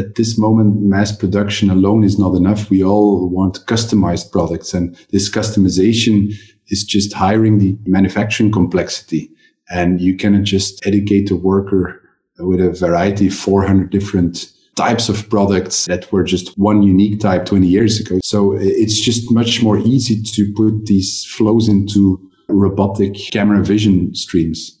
at 0.00 0.14
this 0.14 0.38
moment, 0.38 0.80
mass 0.80 1.12
production 1.14 1.68
alone 1.70 2.04
is 2.04 2.18
not 2.18 2.34
enough. 2.34 2.70
We 2.70 2.82
all 2.82 3.28
want 3.28 3.66
customized 3.66 4.32
products 4.32 4.72
and 4.72 4.96
this 5.10 5.30
customization 5.30 6.32
is 6.68 6.84
just 6.84 7.12
hiring 7.12 7.58
the 7.58 7.76
manufacturing 7.84 8.50
complexity. 8.50 9.30
And 9.70 10.00
you 10.00 10.16
cannot 10.16 10.44
just 10.44 10.84
educate 10.86 11.30
a 11.30 11.36
worker 11.36 12.00
with 12.38 12.60
a 12.60 12.72
variety 12.72 13.26
of 13.28 13.34
400 13.34 13.90
different 13.90 14.50
types 14.74 15.10
of 15.10 15.28
products 15.28 15.84
that 15.86 16.10
were 16.10 16.24
just 16.24 16.56
one 16.56 16.82
unique 16.82 17.20
type 17.20 17.44
20 17.44 17.66
years 17.66 18.00
ago. 18.00 18.18
So 18.24 18.54
it's 18.54 18.98
just 18.98 19.30
much 19.30 19.62
more 19.62 19.78
easy 19.78 20.22
to 20.22 20.52
put 20.56 20.86
these 20.86 21.26
flows 21.26 21.68
into 21.68 22.18
robotic 22.48 23.14
camera 23.32 23.62
vision 23.62 24.14
streams. 24.14 24.80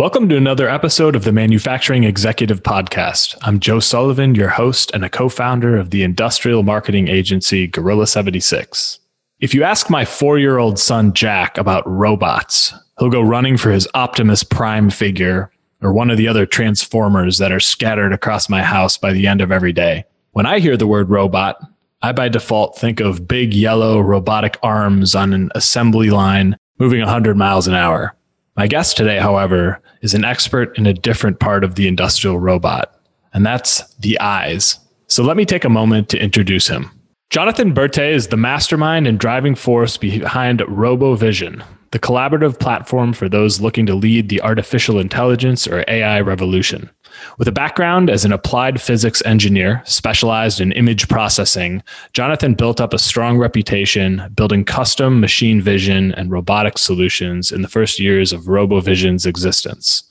Welcome 0.00 0.30
to 0.30 0.36
another 0.38 0.66
episode 0.66 1.14
of 1.14 1.24
the 1.24 1.32
Manufacturing 1.32 2.04
Executive 2.04 2.62
Podcast. 2.62 3.36
I'm 3.42 3.60
Joe 3.60 3.80
Sullivan, 3.80 4.34
your 4.34 4.48
host 4.48 4.90
and 4.94 5.04
a 5.04 5.10
co 5.10 5.28
founder 5.28 5.76
of 5.76 5.90
the 5.90 6.02
industrial 6.02 6.62
marketing 6.62 7.08
agency 7.08 7.66
Gorilla 7.66 8.06
76. 8.06 8.98
If 9.40 9.52
you 9.52 9.62
ask 9.62 9.90
my 9.90 10.06
four 10.06 10.38
year 10.38 10.56
old 10.56 10.78
son 10.78 11.12
Jack 11.12 11.58
about 11.58 11.86
robots, 11.86 12.72
he'll 12.98 13.10
go 13.10 13.20
running 13.20 13.58
for 13.58 13.70
his 13.70 13.86
Optimus 13.92 14.42
Prime 14.42 14.88
figure 14.88 15.52
or 15.82 15.92
one 15.92 16.10
of 16.10 16.16
the 16.16 16.28
other 16.28 16.46
transformers 16.46 17.36
that 17.36 17.52
are 17.52 17.60
scattered 17.60 18.14
across 18.14 18.48
my 18.48 18.62
house 18.62 18.96
by 18.96 19.12
the 19.12 19.26
end 19.26 19.42
of 19.42 19.52
every 19.52 19.74
day. 19.74 20.06
When 20.30 20.46
I 20.46 20.60
hear 20.60 20.78
the 20.78 20.86
word 20.86 21.10
robot, 21.10 21.60
I 22.00 22.12
by 22.12 22.30
default 22.30 22.78
think 22.78 23.00
of 23.00 23.28
big 23.28 23.52
yellow 23.52 24.00
robotic 24.00 24.56
arms 24.62 25.14
on 25.14 25.34
an 25.34 25.50
assembly 25.54 26.08
line 26.08 26.56
moving 26.78 27.00
100 27.00 27.36
miles 27.36 27.68
an 27.68 27.74
hour. 27.74 28.16
My 28.60 28.66
guest 28.66 28.98
today, 28.98 29.16
however, 29.16 29.80
is 30.02 30.12
an 30.12 30.22
expert 30.22 30.76
in 30.76 30.84
a 30.84 30.92
different 30.92 31.40
part 31.40 31.64
of 31.64 31.76
the 31.76 31.88
industrial 31.88 32.38
robot, 32.38 32.94
and 33.32 33.46
that's 33.46 33.94
the 33.94 34.20
eyes. 34.20 34.78
So 35.06 35.22
let 35.22 35.38
me 35.38 35.46
take 35.46 35.64
a 35.64 35.70
moment 35.70 36.10
to 36.10 36.22
introduce 36.22 36.68
him. 36.68 36.90
Jonathan 37.30 37.72
Berte 37.72 38.12
is 38.12 38.28
the 38.28 38.36
mastermind 38.36 39.06
and 39.06 39.18
driving 39.18 39.54
force 39.54 39.96
behind 39.96 40.60
RoboVision, 40.60 41.64
the 41.92 41.98
collaborative 41.98 42.60
platform 42.60 43.14
for 43.14 43.30
those 43.30 43.62
looking 43.62 43.86
to 43.86 43.94
lead 43.94 44.28
the 44.28 44.42
artificial 44.42 45.00
intelligence 45.00 45.66
or 45.66 45.82
AI 45.88 46.20
revolution. 46.20 46.90
With 47.38 47.48
a 47.48 47.52
background 47.52 48.10
as 48.10 48.24
an 48.24 48.32
applied 48.32 48.80
physics 48.80 49.22
engineer 49.24 49.82
specialized 49.84 50.60
in 50.60 50.72
image 50.72 51.08
processing, 51.08 51.82
Jonathan 52.12 52.54
built 52.54 52.80
up 52.80 52.92
a 52.92 52.98
strong 52.98 53.38
reputation 53.38 54.22
building 54.34 54.64
custom 54.64 55.20
machine 55.20 55.60
vision 55.60 56.12
and 56.12 56.30
robotic 56.30 56.78
solutions 56.78 57.52
in 57.52 57.62
the 57.62 57.68
first 57.68 57.98
years 57.98 58.32
of 58.32 58.42
RoboVision's 58.42 59.26
existence. 59.26 60.04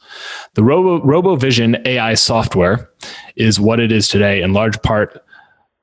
The 0.55 0.63
Robo, 0.63 0.99
RoboVision 1.05 1.85
AI 1.85 2.13
software 2.16 2.89
is 3.35 3.59
what 3.59 3.79
it 3.79 3.91
is 3.91 4.07
today 4.07 4.41
in 4.41 4.53
large 4.53 4.81
part 4.81 5.23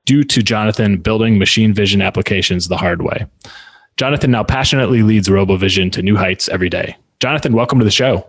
due 0.04 0.24
to 0.24 0.42
Jonathan 0.42 0.98
building 0.98 1.38
machine 1.38 1.74
vision 1.74 2.02
applications 2.02 2.68
the 2.68 2.76
hard 2.76 3.02
way. 3.02 3.26
Jonathan 3.96 4.30
now 4.30 4.44
passionately 4.44 5.02
leads 5.02 5.28
RoboVision 5.28 5.90
to 5.92 6.02
new 6.02 6.16
heights 6.16 6.48
every 6.48 6.68
day. 6.68 6.96
Jonathan, 7.18 7.54
welcome 7.54 7.78
to 7.78 7.84
the 7.84 7.90
show. 7.90 8.26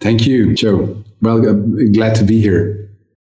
Thank 0.00 0.26
you, 0.26 0.54
Joe. 0.54 1.02
Well, 1.22 1.46
I'm 1.46 1.92
glad 1.92 2.14
to 2.16 2.24
be 2.24 2.40
here. 2.40 2.82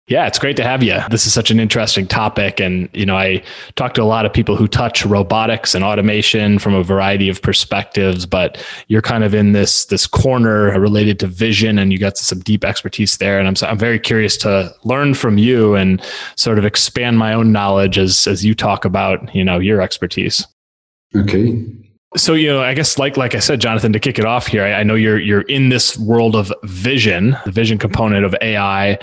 Yeah, 0.07 0.27
it's 0.27 0.39
great 0.39 0.57
to 0.57 0.63
have 0.63 0.83
you. 0.83 0.99
This 1.09 1.25
is 1.25 1.33
such 1.33 1.51
an 1.51 1.59
interesting 1.59 2.05
topic. 2.05 2.59
And, 2.59 2.89
you 2.91 3.05
know, 3.05 3.15
I 3.15 3.41
talk 3.75 3.93
to 3.93 4.03
a 4.03 4.03
lot 4.03 4.25
of 4.25 4.33
people 4.33 4.57
who 4.57 4.67
touch 4.67 5.05
robotics 5.05 5.73
and 5.73 5.85
automation 5.85 6.59
from 6.59 6.73
a 6.73 6.83
variety 6.83 7.29
of 7.29 7.41
perspectives, 7.41 8.25
but 8.25 8.61
you're 8.89 9.01
kind 9.01 9.23
of 9.23 9.33
in 9.33 9.53
this, 9.53 9.85
this 9.85 10.07
corner 10.07 10.77
related 10.77 11.17
to 11.19 11.27
vision 11.27 11.79
and 11.79 11.93
you 11.93 11.97
got 11.97 12.17
some 12.17 12.39
deep 12.39 12.65
expertise 12.65 13.17
there. 13.17 13.39
And 13.39 13.47
I'm, 13.47 13.69
I'm 13.69 13.77
very 13.77 13.99
curious 13.99 14.35
to 14.37 14.75
learn 14.83 15.13
from 15.13 15.37
you 15.37 15.75
and 15.75 16.01
sort 16.35 16.59
of 16.59 16.65
expand 16.65 17.17
my 17.17 17.33
own 17.33 17.53
knowledge 17.53 17.97
as, 17.97 18.27
as 18.27 18.43
you 18.43 18.53
talk 18.53 18.83
about, 18.83 19.33
you 19.33 19.45
know, 19.45 19.59
your 19.59 19.81
expertise. 19.81 20.45
Okay. 21.15 21.63
So 22.17 22.33
you 22.33 22.49
know, 22.49 22.61
I 22.61 22.73
guess 22.73 22.97
like 22.97 23.15
like 23.15 23.35
I 23.35 23.39
said, 23.39 23.61
Jonathan, 23.61 23.93
to 23.93 23.99
kick 23.99 24.19
it 24.19 24.25
off 24.25 24.47
here, 24.47 24.65
I, 24.65 24.73
I, 24.73 24.83
know 24.83 24.95
you're 24.95 25.17
you're 25.17 25.43
in 25.43 25.69
this 25.69 25.97
world 25.97 26.35
of 26.35 26.51
vision, 26.63 27.37
the 27.45 27.51
vision 27.51 27.77
component 27.77 28.25
of 28.25 28.35
AI, 28.41 28.99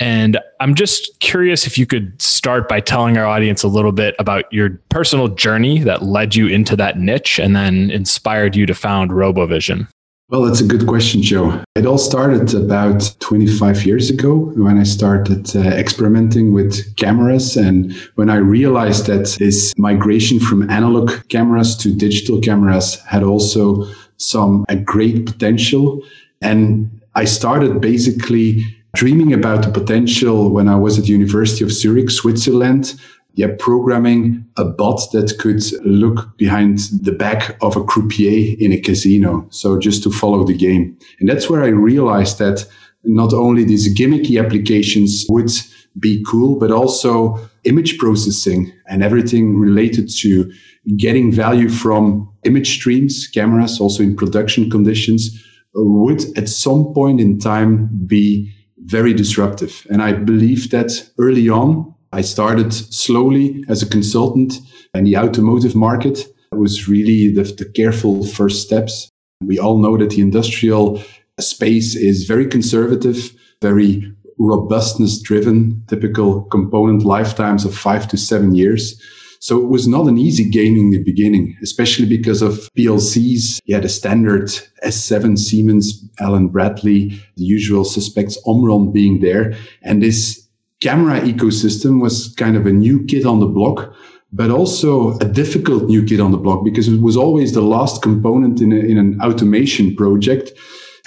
and 0.00 0.40
I'm 0.58 0.74
just 0.74 1.20
curious 1.20 1.68
if 1.68 1.78
you 1.78 1.86
could 1.86 2.20
start 2.20 2.68
by 2.68 2.80
telling 2.80 3.16
our 3.16 3.26
audience 3.26 3.62
a 3.62 3.68
little 3.68 3.92
bit 3.92 4.16
about 4.18 4.52
your 4.52 4.70
personal 4.88 5.28
journey 5.28 5.78
that 5.84 6.02
led 6.02 6.34
you 6.34 6.48
into 6.48 6.74
that 6.74 6.98
niche 6.98 7.38
and 7.38 7.54
then 7.54 7.92
inspired 7.92 8.56
you 8.56 8.66
to 8.66 8.74
found 8.74 9.12
RoboVision. 9.12 9.86
Well, 10.30 10.42
that's 10.42 10.60
a 10.60 10.66
good 10.66 10.86
question, 10.86 11.22
Joe. 11.22 11.64
It 11.74 11.86
all 11.86 11.96
started 11.96 12.52
about 12.52 13.14
25 13.20 13.86
years 13.86 14.10
ago 14.10 14.52
when 14.56 14.76
I 14.76 14.82
started 14.82 15.56
uh, 15.56 15.60
experimenting 15.60 16.52
with 16.52 16.94
cameras. 16.96 17.56
And 17.56 17.94
when 18.16 18.28
I 18.28 18.36
realized 18.36 19.06
that 19.06 19.34
this 19.38 19.72
migration 19.78 20.38
from 20.38 20.68
analog 20.68 21.12
cameras 21.30 21.74
to 21.78 21.94
digital 21.94 22.42
cameras 22.42 22.96
had 23.06 23.22
also 23.22 23.86
some 24.18 24.66
a 24.68 24.76
great 24.76 25.24
potential. 25.24 26.02
And 26.42 27.00
I 27.14 27.24
started 27.24 27.80
basically 27.80 28.62
dreaming 28.94 29.32
about 29.32 29.62
the 29.62 29.70
potential 29.70 30.50
when 30.50 30.68
I 30.68 30.76
was 30.76 30.98
at 30.98 31.04
the 31.04 31.12
University 31.12 31.64
of 31.64 31.72
Zurich, 31.72 32.10
Switzerland, 32.10 33.00
yeah, 33.38 33.54
programming 33.56 34.44
a 34.56 34.64
bot 34.64 35.00
that 35.12 35.38
could 35.38 35.62
look 35.86 36.36
behind 36.38 36.80
the 37.02 37.12
back 37.12 37.56
of 37.62 37.76
a 37.76 37.84
croupier 37.84 38.56
in 38.58 38.72
a 38.72 38.80
casino. 38.80 39.46
So 39.50 39.78
just 39.78 40.02
to 40.02 40.10
follow 40.10 40.42
the 40.42 40.56
game. 40.56 40.98
And 41.20 41.28
that's 41.28 41.48
where 41.48 41.62
I 41.62 41.68
realized 41.68 42.40
that 42.40 42.66
not 43.04 43.32
only 43.32 43.62
these 43.62 43.96
gimmicky 43.96 44.44
applications 44.44 45.24
would 45.28 45.52
be 46.00 46.24
cool, 46.28 46.58
but 46.58 46.72
also 46.72 47.38
image 47.62 47.96
processing 47.98 48.72
and 48.88 49.04
everything 49.04 49.56
related 49.56 50.10
to 50.22 50.52
getting 50.96 51.30
value 51.30 51.68
from 51.68 52.28
image 52.42 52.70
streams, 52.74 53.28
cameras, 53.28 53.80
also 53.80 54.02
in 54.02 54.16
production 54.16 54.68
conditions 54.68 55.40
would 55.76 56.24
at 56.36 56.48
some 56.48 56.92
point 56.92 57.20
in 57.20 57.38
time 57.38 57.88
be 58.04 58.52
very 58.78 59.14
disruptive. 59.14 59.86
And 59.90 60.02
I 60.02 60.12
believe 60.12 60.70
that 60.70 61.08
early 61.20 61.48
on, 61.48 61.94
I 62.12 62.22
started 62.22 62.72
slowly 62.72 63.64
as 63.68 63.82
a 63.82 63.88
consultant 63.88 64.54
in 64.94 65.04
the 65.04 65.16
automotive 65.16 65.74
market. 65.74 66.20
It 66.52 66.58
was 66.58 66.88
really 66.88 67.32
the, 67.32 67.42
the 67.42 67.70
careful 67.74 68.26
first 68.26 68.62
steps. 68.62 69.10
We 69.42 69.58
all 69.58 69.78
know 69.78 69.96
that 69.98 70.10
the 70.10 70.22
industrial 70.22 71.02
space 71.38 71.94
is 71.94 72.24
very 72.24 72.46
conservative, 72.46 73.30
very 73.62 74.12
robustness 74.38 75.20
driven, 75.20 75.84
typical 75.88 76.42
component 76.44 77.04
lifetimes 77.04 77.64
of 77.64 77.76
five 77.76 78.08
to 78.08 78.16
seven 78.16 78.54
years. 78.54 79.00
So 79.40 79.62
it 79.62 79.68
was 79.68 79.86
not 79.86 80.08
an 80.08 80.18
easy 80.18 80.48
game 80.48 80.76
in 80.76 80.90
the 80.90 81.02
beginning, 81.02 81.56
especially 81.62 82.06
because 82.06 82.42
of 82.42 82.68
PLCs. 82.76 83.60
Had 83.70 83.84
a 83.84 83.88
standard 83.88 84.46
S7 84.84 85.38
Siemens, 85.38 86.04
Allen 86.18 86.48
Bradley, 86.48 87.10
the 87.36 87.44
usual 87.44 87.84
suspects, 87.84 88.36
Omron 88.46 88.90
being 88.90 89.20
there. 89.20 89.54
And 89.82 90.02
this 90.02 90.47
camera 90.80 91.20
ecosystem 91.20 92.00
was 92.00 92.34
kind 92.36 92.56
of 92.56 92.66
a 92.66 92.72
new 92.72 93.04
kid 93.04 93.24
on 93.24 93.40
the 93.40 93.46
block, 93.46 93.92
but 94.32 94.50
also 94.50 95.16
a 95.18 95.24
difficult 95.24 95.84
new 95.84 96.04
kid 96.04 96.20
on 96.20 96.32
the 96.32 96.38
block 96.38 96.64
because 96.64 96.88
it 96.88 97.00
was 97.00 97.16
always 97.16 97.52
the 97.52 97.62
last 97.62 98.02
component 98.02 98.60
in, 98.60 98.72
a, 98.72 98.76
in 98.76 98.98
an 98.98 99.20
automation 99.20 99.94
project 99.96 100.52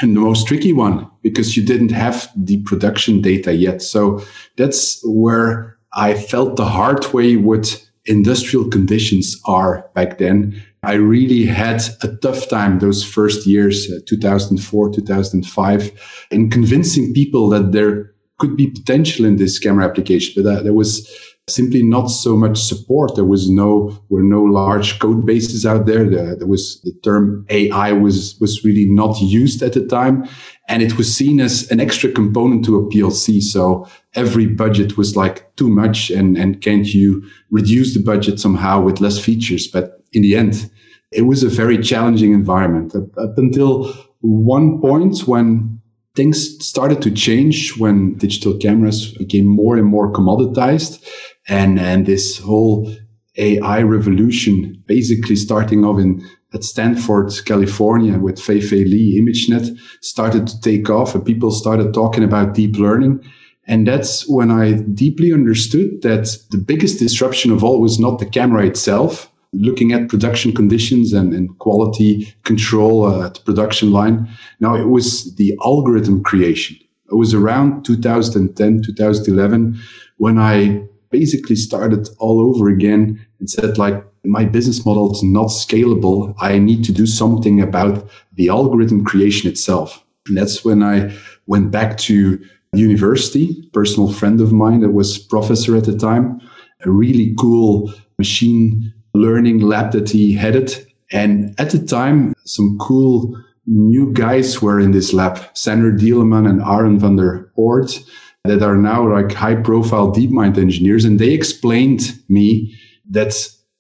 and 0.02 0.16
the 0.16 0.22
most 0.22 0.48
tricky 0.48 0.74
one 0.74 1.08
because 1.22 1.56
you 1.56 1.64
didn't 1.64 1.92
have 1.92 2.30
the 2.36 2.62
production 2.64 3.22
data 3.22 3.54
yet. 3.54 3.82
So 3.82 4.24
that's 4.58 5.00
where 5.06 5.78
I 5.94 6.16
felt 6.16 6.56
the 6.56 6.66
hard 6.66 7.06
way 7.14 7.36
what 7.36 7.86
industrial 8.06 8.68
conditions 8.70 9.40
are 9.46 9.90
back 9.94 10.18
then. 10.18 10.62
I 10.84 10.94
really 10.94 11.46
had 11.46 11.84
a 12.02 12.16
tough 12.18 12.50
time 12.50 12.80
those 12.80 13.04
first 13.04 13.46
years, 13.46 13.92
uh, 13.92 14.00
2004, 14.08 14.92
2005, 14.94 16.28
in 16.32 16.50
convincing 16.50 17.14
people 17.14 17.50
that 17.50 17.72
there 17.72 18.12
could 18.42 18.58
be 18.58 18.68
potential 18.68 19.24
in 19.24 19.36
this 19.38 19.60
camera 19.60 19.86
application, 19.86 20.34
but 20.36 20.50
uh, 20.50 20.64
there 20.64 20.74
was 20.74 21.08
simply 21.48 21.84
not 21.84 22.08
so 22.08 22.36
much 22.36 22.58
support. 22.58 23.16
There 23.16 23.26
was 23.26 23.50
no, 23.50 23.96
were 24.10 24.24
no 24.24 24.42
large 24.42 25.00
code 25.00 25.26
bases 25.26 25.66
out 25.66 25.86
there. 25.86 26.10
There, 26.10 26.48
was 26.48 26.82
the 26.82 26.94
term 27.04 27.46
AI 27.50 27.92
was, 27.92 28.38
was 28.40 28.64
really 28.64 28.86
not 28.88 29.22
used 29.22 29.62
at 29.62 29.74
the 29.74 29.86
time. 29.86 30.28
And 30.68 30.82
it 30.82 30.98
was 30.98 31.16
seen 31.16 31.40
as 31.40 31.70
an 31.70 31.80
extra 31.80 32.12
component 32.12 32.66
to 32.66 32.78
a 32.78 32.90
PLC. 32.90 33.42
So 33.42 33.88
every 34.16 34.48
budget 34.48 34.98
was 34.98 35.16
like 35.16 35.56
too 35.56 35.70
much. 35.70 36.10
And, 36.10 36.38
and 36.38 36.62
can't 36.62 36.92
you 36.94 37.24
reduce 37.52 37.94
the 37.94 38.04
budget 38.04 38.40
somehow 38.40 38.82
with 38.82 39.02
less 39.02 39.20
features? 39.20 39.68
But 39.68 40.04
in 40.14 40.22
the 40.24 40.36
end, 40.36 40.72
it 41.12 41.24
was 41.24 41.44
a 41.44 41.50
very 41.50 41.78
challenging 41.78 42.34
environment 42.34 42.96
up, 42.96 43.18
up 43.18 43.38
until 43.38 43.94
one 44.22 44.80
point 44.80 45.28
when 45.28 45.81
things 46.16 46.58
started 46.66 47.02
to 47.02 47.12
change 47.12 47.78
when 47.78 48.16
digital 48.18 48.58
cameras 48.58 49.14
became 49.14 49.46
more 49.46 49.78
and 49.78 49.88
more 49.88 50.12
commoditized 50.12 51.04
and, 51.48 51.80
and 51.80 52.06
this 52.06 52.38
whole 52.40 52.94
AI 53.38 53.82
revolution 53.82 54.84
basically 54.88 55.36
starting 55.36 55.86
off 55.86 56.00
in 56.00 56.22
at 56.54 56.64
Stanford, 56.64 57.32
California 57.46 58.20
with 58.20 58.40
Fei 58.40 58.60
Fei 58.60 58.84
Li 58.84 59.22
ImageNet 59.22 59.78
started 60.02 60.48
to 60.48 60.60
take 60.60 60.90
off 60.90 61.16
and 61.16 61.26
people 61.26 61.52
started 61.52 61.94
talking 61.94 62.24
about 62.24 62.54
deep 62.54 62.76
learning. 62.76 63.22
And 63.68 63.88
that's 63.88 64.28
when 64.28 64.52
I 64.52 64.74
deeply 64.74 65.32
understood 65.32 66.02
that 66.02 66.28
the 66.50 66.58
biggest 66.58 67.00
disruption 67.00 67.52
of 67.52 67.64
all 67.64 67.80
was 67.80 68.00
not 68.00 68.20
the 68.20 68.26
camera 68.26 68.66
itself, 68.66 69.31
looking 69.54 69.92
at 69.92 70.10
production 70.10 70.54
conditions 70.54 71.14
and, 71.14 71.34
and 71.34 71.58
quality 71.60 72.34
control 72.44 73.06
uh, 73.06 73.26
at 73.26 73.36
the 73.36 73.42
production 73.42 73.92
line. 73.92 74.28
Now 74.60 74.76
it 74.76 74.88
was 74.88 75.36
the 75.36 75.58
algorithm 75.64 76.24
creation. 76.24 76.78
It 77.12 77.16
was 77.16 77.34
around 77.34 77.84
2010, 77.84 78.84
2011 78.84 79.78
when 80.18 80.38
I 80.38 80.84
basically 81.10 81.58
started 81.58 82.08
all 82.20 82.40
over 82.40 82.70
again 82.70 83.26
and 83.40 83.50
said 83.50 83.78
like, 83.78 84.06
my 84.24 84.46
business 84.46 84.86
model 84.86 85.12
is 85.12 85.24
not 85.24 85.48
scalable. 85.48 86.34
I 86.40 86.60
need 86.60 86.86
to 86.86 86.92
do 86.92 87.06
something 87.06 87.60
about 87.60 88.08
the 88.34 88.50
algorithm 88.50 89.04
creation 89.04 89.50
itself. 89.50 90.04
And 90.28 90.38
that's 90.38 90.64
when 90.64 90.84
I 90.84 91.14
went 91.48 91.72
back 91.72 91.98
to 91.98 92.40
university, 92.74 93.68
personal 93.74 94.14
friend 94.14 94.40
of 94.40 94.54
mine 94.54 94.82
that 94.82 94.92
was 94.92 95.18
professor 95.18 95.76
at 95.76 95.86
the 95.86 95.98
time, 95.98 96.40
a 96.86 96.92
really 96.92 97.36
cool 97.38 97.92
machine 98.18 98.94
learning 99.14 99.60
lab 99.60 99.92
that 99.92 100.10
he 100.10 100.34
headed. 100.34 100.74
And 101.12 101.54
at 101.60 101.72
the 101.72 101.80
time, 101.80 102.34
some 102.46 102.78
cool 102.80 103.36
new 103.68 104.12
guys 104.14 104.62
were 104.62 104.80
in 104.80 104.92
this 104.92 105.14
lab, 105.14 105.40
Sander 105.54 105.92
Dieleman 105.92 106.50
and 106.50 106.62
Aäron 106.62 107.00
van 107.00 107.16
den 107.18 107.46
Oord, 107.58 107.98
that 108.46 108.64
are 108.64 108.78
now 108.78 109.08
like 109.08 109.34
high 109.34 109.56
profile 109.56 110.12
DeepMind 110.12 110.58
engineers. 110.58 111.06
And 111.06 111.20
they 111.20 111.32
explained 111.32 112.20
me 112.30 112.76
that 113.10 113.34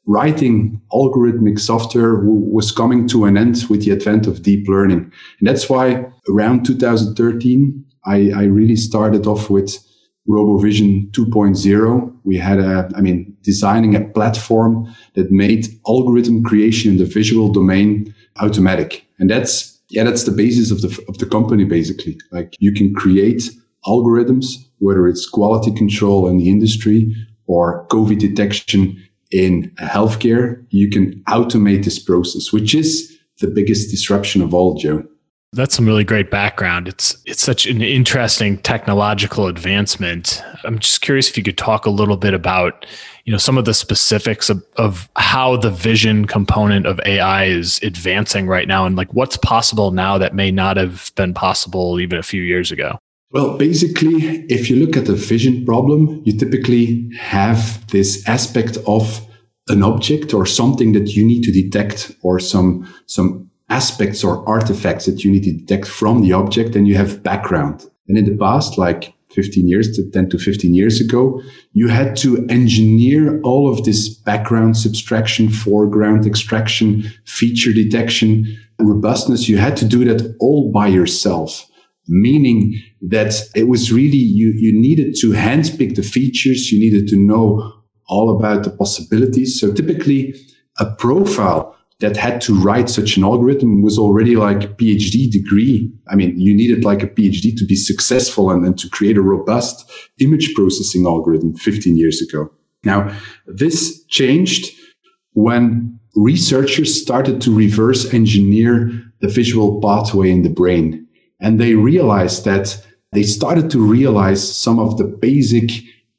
writing 0.05 0.81
algorithmic 0.91 1.59
software 1.59 2.15
was 2.23 2.71
coming 2.71 3.07
to 3.07 3.25
an 3.25 3.37
end 3.37 3.63
with 3.69 3.85
the 3.85 3.91
advent 3.91 4.27
of 4.27 4.43
deep 4.43 4.67
learning. 4.67 5.11
And 5.39 5.47
that's 5.47 5.69
why 5.69 6.05
around 6.29 6.65
2013, 6.65 7.85
I, 8.05 8.31
I 8.35 8.43
really 8.43 8.75
started 8.75 9.27
off 9.27 9.49
with 9.49 9.77
RoboVision 10.27 11.11
2.0. 11.11 12.15
We 12.23 12.37
had 12.37 12.59
a, 12.59 12.89
I 12.95 13.01
mean, 13.01 13.30
designing 13.43 13.95
a 13.95 14.01
platform 14.01 14.93
that 15.13 15.31
made 15.31 15.67
algorithm 15.87 16.43
creation 16.43 16.91
in 16.91 16.97
the 16.97 17.05
visual 17.05 17.51
domain 17.51 18.13
automatic. 18.39 19.05
And 19.19 19.29
that's, 19.29 19.79
yeah, 19.89 20.03
that's 20.03 20.23
the 20.23 20.31
basis 20.31 20.71
of 20.71 20.81
the, 20.81 21.03
of 21.07 21.17
the 21.17 21.25
company, 21.25 21.65
basically. 21.65 22.17
Like 22.31 22.55
you 22.59 22.71
can 22.71 22.93
create 22.93 23.49
algorithms, 23.85 24.55
whether 24.79 25.07
it's 25.07 25.27
quality 25.27 25.71
control 25.71 26.27
in 26.27 26.37
the 26.37 26.49
industry 26.49 27.15
or 27.47 27.85
COVID 27.87 28.19
detection 28.19 29.01
in 29.31 29.71
healthcare. 29.79 30.63
You 30.69 30.89
can 30.89 31.23
automate 31.27 31.83
this 31.83 31.99
process, 31.99 32.53
which 32.53 32.75
is 32.75 33.17
the 33.39 33.47
biggest 33.47 33.89
disruption 33.89 34.41
of 34.41 34.53
all, 34.53 34.77
Joe. 34.77 35.03
That's 35.53 35.75
some 35.75 35.85
really 35.85 36.05
great 36.05 36.31
background. 36.31 36.87
It's 36.87 37.21
it's 37.25 37.41
such 37.41 37.65
an 37.65 37.81
interesting 37.81 38.57
technological 38.59 39.47
advancement. 39.47 40.41
I'm 40.63 40.79
just 40.79 41.01
curious 41.01 41.29
if 41.29 41.37
you 41.37 41.43
could 41.43 41.57
talk 41.57 41.85
a 41.85 41.89
little 41.89 42.15
bit 42.15 42.33
about, 42.33 42.85
you 43.25 43.33
know, 43.33 43.37
some 43.37 43.57
of 43.57 43.65
the 43.65 43.73
specifics 43.73 44.49
of, 44.49 44.63
of 44.77 45.09
how 45.17 45.57
the 45.57 45.69
vision 45.69 46.25
component 46.25 46.85
of 46.85 47.01
AI 47.05 47.45
is 47.45 47.81
advancing 47.83 48.47
right 48.47 48.65
now 48.65 48.85
and 48.85 48.95
like 48.95 49.13
what's 49.13 49.35
possible 49.35 49.91
now 49.91 50.17
that 50.17 50.33
may 50.33 50.51
not 50.51 50.77
have 50.77 51.11
been 51.17 51.33
possible 51.33 51.99
even 51.99 52.17
a 52.17 52.23
few 52.23 52.43
years 52.43 52.71
ago. 52.71 52.97
Well, 53.31 53.57
basically, 53.57 54.45
if 54.49 54.69
you 54.69 54.77
look 54.77 54.95
at 54.95 55.05
the 55.05 55.15
vision 55.15 55.65
problem, 55.65 56.21
you 56.23 56.37
typically 56.37 57.09
have 57.19 57.85
this 57.87 58.25
aspect 58.25 58.77
of 58.87 59.19
an 59.67 59.83
object 59.83 60.33
or 60.33 60.45
something 60.45 60.93
that 60.93 61.09
you 61.09 61.25
need 61.25 61.43
to 61.43 61.51
detect 61.51 62.15
or 62.23 62.39
some 62.39 62.87
some 63.05 63.50
aspects 63.71 64.23
or 64.23 64.47
artifacts 64.47 65.05
that 65.05 65.23
you 65.23 65.31
need 65.31 65.43
to 65.43 65.53
detect 65.53 65.87
from 65.87 66.21
the 66.21 66.33
object 66.33 66.75
and 66.75 66.87
you 66.87 66.95
have 66.95 67.23
background. 67.23 67.89
And 68.07 68.17
in 68.17 68.25
the 68.25 68.37
past, 68.37 68.77
like 68.77 69.13
15 69.31 69.67
years 69.67 69.95
to 69.95 70.11
10 70.11 70.29
to 70.29 70.37
15 70.37 70.75
years 70.75 70.99
ago, 70.99 71.41
you 71.71 71.87
had 71.87 72.17
to 72.17 72.45
engineer 72.49 73.39
all 73.41 73.71
of 73.71 73.85
this 73.85 74.09
background 74.09 74.75
subtraction, 74.75 75.49
foreground 75.49 76.25
extraction, 76.25 77.03
feature 77.25 77.71
detection, 77.71 78.45
robustness. 78.79 79.47
You 79.47 79.57
had 79.57 79.77
to 79.77 79.85
do 79.85 80.03
that 80.05 80.35
all 80.41 80.69
by 80.73 80.87
yourself, 80.87 81.65
meaning 82.09 82.77
that 83.01 83.41
it 83.55 83.69
was 83.69 83.91
really, 83.91 84.17
you, 84.17 84.51
you 84.53 84.79
needed 84.79 85.15
to 85.21 85.31
handpick 85.31 85.95
the 85.95 86.03
features. 86.03 86.71
You 86.71 86.79
needed 86.79 87.07
to 87.09 87.17
know 87.17 87.71
all 88.09 88.37
about 88.37 88.65
the 88.65 88.71
possibilities. 88.71 89.57
So 89.61 89.71
typically 89.71 90.35
a 90.77 90.93
profile 90.95 91.77
that 92.01 92.17
had 92.17 92.41
to 92.41 92.59
write 92.59 92.89
such 92.89 93.15
an 93.15 93.23
algorithm 93.23 93.81
was 93.81 93.97
already 93.97 94.35
like 94.35 94.63
a 94.63 94.67
PhD 94.67 95.31
degree. 95.31 95.91
I 96.09 96.15
mean, 96.15 96.37
you 96.39 96.53
needed 96.53 96.83
like 96.83 97.03
a 97.03 97.07
PhD 97.07 97.55
to 97.57 97.65
be 97.65 97.75
successful 97.75 98.49
and, 98.49 98.65
and 98.65 98.77
to 98.79 98.89
create 98.89 99.17
a 99.17 99.21
robust 99.21 99.89
image 100.19 100.53
processing 100.55 101.05
algorithm 101.05 101.55
15 101.55 101.95
years 101.95 102.21
ago. 102.21 102.51
Now, 102.83 103.15
this 103.45 104.03
changed 104.05 104.75
when 105.33 105.99
researchers 106.15 106.99
started 106.99 107.39
to 107.41 107.55
reverse 107.55 108.11
engineer 108.13 108.91
the 109.21 109.27
visual 109.27 109.79
pathway 109.79 110.31
in 110.31 110.41
the 110.41 110.49
brain. 110.49 111.07
And 111.39 111.59
they 111.59 111.75
realized 111.75 112.45
that 112.45 112.83
they 113.11 113.23
started 113.23 113.69
to 113.71 113.79
realize 113.79 114.57
some 114.57 114.79
of 114.79 114.97
the 114.97 115.03
basic 115.03 115.69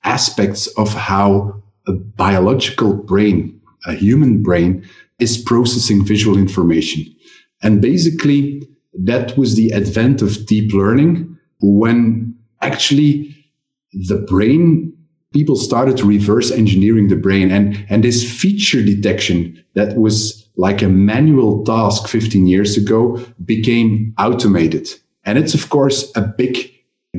aspects 0.05 0.69
of 0.79 0.95
how 0.95 1.63
a 1.89 1.93
biological 1.93 2.95
brain, 2.95 3.61
a 3.87 3.95
human 3.95 4.43
brain, 4.43 4.89
is 5.23 5.39
processing 5.39 6.05
visual 6.05 6.37
information. 6.37 7.05
And 7.63 7.81
basically, 7.81 8.63
that 9.05 9.39
was 9.39 9.55
the 9.55 9.73
advent 9.73 10.21
of 10.21 10.47
deep 10.47 10.73
learning 10.73 11.39
when 11.61 12.35
actually 12.61 13.35
the 14.09 14.19
brain, 14.29 14.93
people 15.33 15.57
started 15.57 16.01
reverse 16.01 16.51
engineering 16.51 17.09
the 17.09 17.17
brain 17.17 17.51
and, 17.51 17.87
and 17.89 18.05
this 18.05 18.29
feature 18.41 18.83
detection 18.83 19.63
that 19.75 19.97
was 19.97 20.49
like 20.57 20.83
a 20.83 20.89
manual 20.89 21.65
task 21.65 22.09
15 22.09 22.47
years 22.47 22.77
ago 22.77 23.25
became 23.45 24.15
automated. 24.19 24.89
And 25.25 25.39
it's, 25.39 25.55
of 25.55 25.71
course, 25.71 26.11
a 26.17 26.21
big 26.21 26.71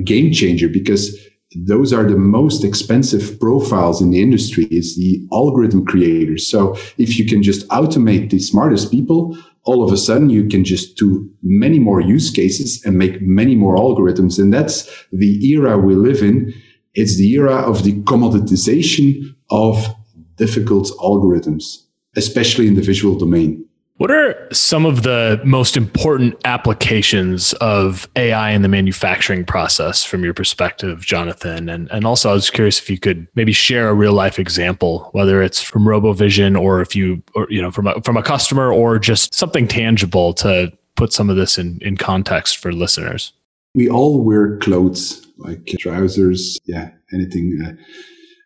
game 0.04 0.32
changer 0.32 0.68
because 0.68 1.18
those 1.56 1.94
are 1.94 2.04
the 2.04 2.18
most 2.18 2.64
expensive 2.64 3.40
profiles 3.40 4.02
in 4.02 4.12
the 4.12 4.22
industry 4.22 4.66
is 4.66 4.96
the 4.96 5.26
algorithm 5.32 5.86
creators. 5.86 6.48
So 6.48 6.76
if 6.98 7.18
you 7.18 7.26
can 7.26 7.44
just 7.44 7.68
automate 7.70 8.30
the 8.30 8.40
smartest 8.40 8.92
people, 8.92 9.38
all 9.64 9.84
of 9.84 9.92
a 9.92 9.98
sudden 9.98 10.30
you 10.30 10.48
can 10.48 10.64
just 10.64 10.98
do 10.98 11.30
many 11.42 11.80
more 11.80 12.02
use 12.02 12.30
cases 12.30 12.84
and 12.84 12.98
make 12.98 13.22
many 13.22 13.56
more 13.56 13.78
algorithms. 13.78 14.40
And 14.40 14.54
that's 14.54 14.90
the 15.12 15.46
era 15.46 15.78
we 15.78 15.96
live 15.96 16.22
in. 16.22 16.54
It's 16.94 17.18
the 17.18 17.32
era 17.34 17.56
of 17.56 17.84
the 17.84 17.94
commoditization 18.04 19.36
of 19.50 19.96
difficult 20.36 20.90
algorithms, 21.00 21.84
especially 22.16 22.68
in 22.68 22.76
the 22.76 22.82
visual 22.82 23.18
domain. 23.18 23.66
What 23.98 24.10
are 24.10 24.48
some 24.52 24.88
of 24.88 25.04
the 25.04 25.40
most 25.46 25.78
important 25.78 26.36
applications 26.46 27.54
of 27.54 28.10
AI 28.16 28.50
in 28.50 28.64
the 28.64 28.68
manufacturing 28.68 29.46
process 29.46 30.04
from 30.04 30.24
your 30.24 30.34
perspective, 30.34 31.02
Jonathan? 31.02 31.70
And, 31.70 31.92
and 31.92 32.04
also, 32.04 32.32
I 32.32 32.34
was 32.34 32.50
curious 32.50 32.80
if 32.80 32.90
you 32.90 32.98
could 32.98 33.28
maybe 33.36 33.52
share 33.52 33.90
a 33.90 33.94
real 33.94 34.14
life 34.14 34.40
example, 34.40 35.10
whether 35.12 35.44
it's 35.44 35.62
from 35.62 35.84
RoboVision 35.84 36.60
or 36.60 36.82
if 36.82 36.96
you, 36.96 37.22
or, 37.36 37.46
you 37.52 37.62
know, 37.62 37.70
from 37.70 37.86
a, 37.86 38.02
from 38.02 38.18
a 38.18 38.24
customer 38.24 38.74
or 38.74 38.98
just 38.98 39.36
something 39.36 39.68
tangible 39.68 40.34
to 40.34 40.76
put 40.96 41.14
some 41.14 41.30
of 41.30 41.36
this 41.36 41.60
in, 41.60 41.78
in 41.82 41.96
context 41.96 42.58
for 42.58 42.72
listeners. 42.72 43.32
We 43.76 43.90
all 43.90 44.24
wear 44.24 44.58
clothes 44.58 45.26
like 45.38 45.66
trousers, 45.80 46.60
yeah, 46.66 46.90
anything. 47.14 47.60
Uh, 47.64 47.74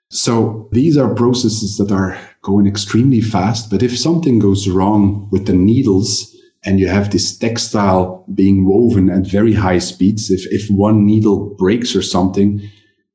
so 0.10 0.70
these 0.72 0.98
are 0.98 1.14
processes 1.14 1.78
that 1.78 1.92
are 1.92 2.18
going 2.48 2.66
extremely 2.66 3.20
fast. 3.20 3.70
But 3.70 3.84
if 3.84 4.00
something 4.00 4.40
goes 4.40 4.70
wrong 4.70 5.28
with 5.32 5.48
the 5.48 5.54
needles 5.54 6.34
and 6.64 6.80
you 6.80 6.88
have 6.88 7.12
this 7.12 7.38
textile 7.38 8.26
being 8.34 8.66
woven 8.66 9.10
at 9.10 9.28
very 9.28 9.54
high 9.54 9.80
speeds, 9.80 10.32
if, 10.32 10.46
if 10.50 10.70
one 10.72 11.06
needle 11.06 11.54
breaks 11.58 11.94
or 11.94 12.02
something, 12.02 12.62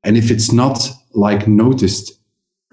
and 0.05 0.19
if 0.19 0.31
it's 0.31 0.53
not 0.53 0.91
like 1.15 1.49
noticed 1.49 2.13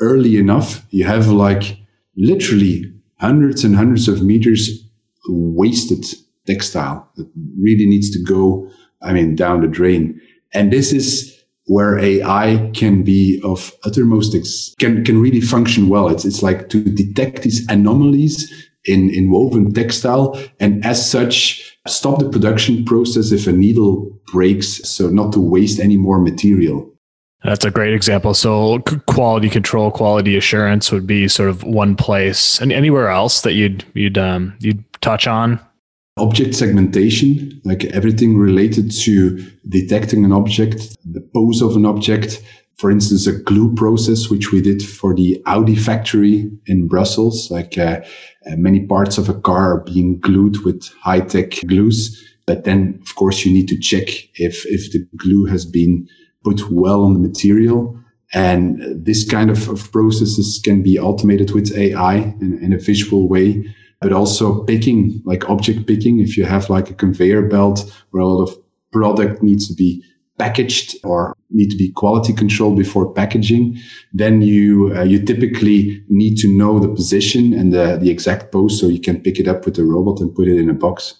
early 0.01 0.35
enough, 0.35 0.85
you 0.89 1.05
have 1.05 1.29
like 1.29 1.77
literally 2.17 2.93
hundreds 3.19 3.63
and 3.63 3.75
hundreds 3.77 4.09
of 4.09 4.21
meters 4.21 4.83
wasted 5.29 6.05
textile 6.45 7.09
that 7.15 7.29
really 7.57 7.85
needs 7.85 8.11
to 8.11 8.21
go, 8.21 8.69
I 9.01 9.13
mean, 9.13 9.35
down 9.35 9.61
the 9.61 9.67
drain. 9.67 10.19
And 10.53 10.73
this 10.73 10.91
is 10.91 11.28
where 11.69 11.99
AI 11.99 12.71
can 12.73 13.03
be 13.03 13.39
of 13.43 13.71
uttermost, 13.83 14.33
ex- 14.33 14.73
can, 14.79 15.05
can 15.05 15.21
really 15.21 15.39
function 15.39 15.87
well. 15.87 16.09
It's, 16.09 16.25
it's 16.25 16.41
like 16.41 16.69
to 16.69 16.83
detect 16.83 17.43
these 17.43 17.65
anomalies 17.69 18.51
in, 18.85 19.13
in 19.13 19.29
woven 19.29 19.71
textile 19.71 20.39
and 20.59 20.83
as 20.83 21.09
such 21.09 21.77
stop 21.87 22.17
the 22.17 22.27
production 22.27 22.83
process 22.85 23.31
if 23.31 23.45
a 23.45 23.51
needle 23.51 24.09
breaks. 24.33 24.89
So 24.89 25.09
not 25.09 25.31
to 25.33 25.39
waste 25.39 25.79
any 25.79 25.95
more 25.95 26.19
material. 26.19 26.91
That's 27.43 27.63
a 27.63 27.71
great 27.71 27.93
example. 27.93 28.33
So 28.33 28.79
quality 29.07 29.49
control, 29.49 29.91
quality 29.91 30.35
assurance 30.37 30.91
would 30.91 31.05
be 31.05 31.27
sort 31.27 31.49
of 31.49 31.63
one 31.63 31.95
place. 31.95 32.59
And 32.59 32.73
anywhere 32.73 33.09
else 33.09 33.41
that 33.41 33.53
you'd 33.53 33.85
you'd 33.93 34.17
um, 34.17 34.57
you'd 34.59 34.83
touch 35.01 35.27
on? 35.27 35.59
Object 36.19 36.53
segmentation, 36.53 37.61
like 37.63 37.85
everything 37.85 38.37
related 38.37 38.91
to 38.91 39.37
detecting 39.67 40.25
an 40.25 40.31
object, 40.31 40.95
the 41.05 41.21
pose 41.33 41.61
of 41.61 41.75
an 41.75 41.85
object. 41.85 42.43
For 42.77 42.91
instance, 42.91 43.27
a 43.27 43.33
glue 43.33 43.73
process, 43.75 44.29
which 44.29 44.51
we 44.51 44.61
did 44.61 44.81
for 44.81 45.13
the 45.13 45.41
Audi 45.45 45.75
factory 45.75 46.49
in 46.65 46.87
Brussels, 46.87 47.51
like 47.51 47.77
uh, 47.77 48.01
uh, 48.49 48.55
many 48.55 48.85
parts 48.85 49.17
of 49.17 49.27
a 49.27 49.33
car 49.33 49.73
are 49.73 49.83
being 49.83 50.19
glued 50.19 50.63
with 50.63 50.87
high 51.01 51.19
tech 51.19 51.51
glues. 51.67 52.25
But 52.47 52.63
then, 52.63 52.99
of 53.01 53.15
course, 53.15 53.45
you 53.45 53.53
need 53.53 53.67
to 53.67 53.77
check 53.77 54.07
if, 54.35 54.65
if 54.65 54.91
the 54.91 55.05
glue 55.17 55.45
has 55.45 55.65
been 55.65 56.07
put 56.43 56.71
well 56.71 57.03
on 57.03 57.13
the 57.13 57.19
material. 57.19 57.99
And 58.33 58.81
this 59.05 59.27
kind 59.29 59.49
of, 59.49 59.67
of 59.69 59.91
processes 59.91 60.61
can 60.63 60.81
be 60.83 60.99
automated 60.99 61.51
with 61.51 61.75
AI 61.75 62.15
in, 62.41 62.59
in, 62.61 62.73
a 62.73 62.77
visual 62.77 63.27
way, 63.27 63.65
but 64.01 64.13
also 64.13 64.63
picking, 64.63 65.21
like 65.25 65.49
object 65.49 65.87
picking. 65.87 66.19
If 66.19 66.37
you 66.37 66.45
have 66.45 66.69
like 66.69 66.89
a 66.89 66.93
conveyor 66.93 67.43
belt 67.43 67.91
where 68.11 68.21
a 68.21 68.27
lot 68.27 68.43
of 68.43 68.57
product 68.91 69.43
needs 69.43 69.67
to 69.67 69.73
be 69.73 70.03
packaged 70.37 70.95
or 71.03 71.35
need 71.49 71.69
to 71.69 71.75
be 71.75 71.91
quality 71.91 72.31
controlled 72.31 72.77
before 72.77 73.13
packaging, 73.13 73.77
then 74.13 74.41
you 74.41 74.93
uh, 74.95 75.03
you 75.03 75.23
typically 75.23 76.03
need 76.07 76.37
to 76.37 76.57
know 76.57 76.79
the 76.79 76.87
position 76.87 77.53
and 77.53 77.73
the, 77.73 77.97
the 77.97 78.09
exact 78.09 78.51
pose 78.51 78.79
so 78.79 78.87
you 78.87 79.01
can 79.01 79.19
pick 79.21 79.39
it 79.39 79.47
up 79.47 79.65
with 79.65 79.77
a 79.77 79.83
robot 79.83 80.21
and 80.21 80.33
put 80.33 80.47
it 80.47 80.57
in 80.57 80.69
a 80.69 80.73
box. 80.73 81.15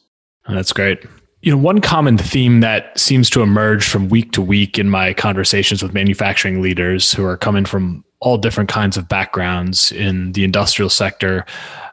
That's 0.48 0.74
great 0.74 1.06
you 1.42 1.52
know, 1.52 1.58
one 1.58 1.80
common 1.80 2.18
theme 2.18 2.60
that 2.60 2.98
seems 3.00 3.30
to 3.30 3.42
emerge 3.42 3.88
from 3.88 4.10
week 4.10 4.32
to 4.34 4.42
week 4.42 4.78
in 4.78 4.90
my 4.90 5.14
conversations 5.14 5.82
with 5.82 5.94
manufacturing 5.94 6.62
leaders 6.62 7.14
who 7.14 7.24
are 7.24 7.38
coming 7.38 7.66
from 7.66 8.04
all 8.20 8.38
different 8.38 8.70
kinds 8.70 8.98
of 8.98 9.08
backgrounds 9.08 9.92
in 9.94 10.34
the 10.34 10.44
industrial 10.44 10.90
sector 10.90 11.46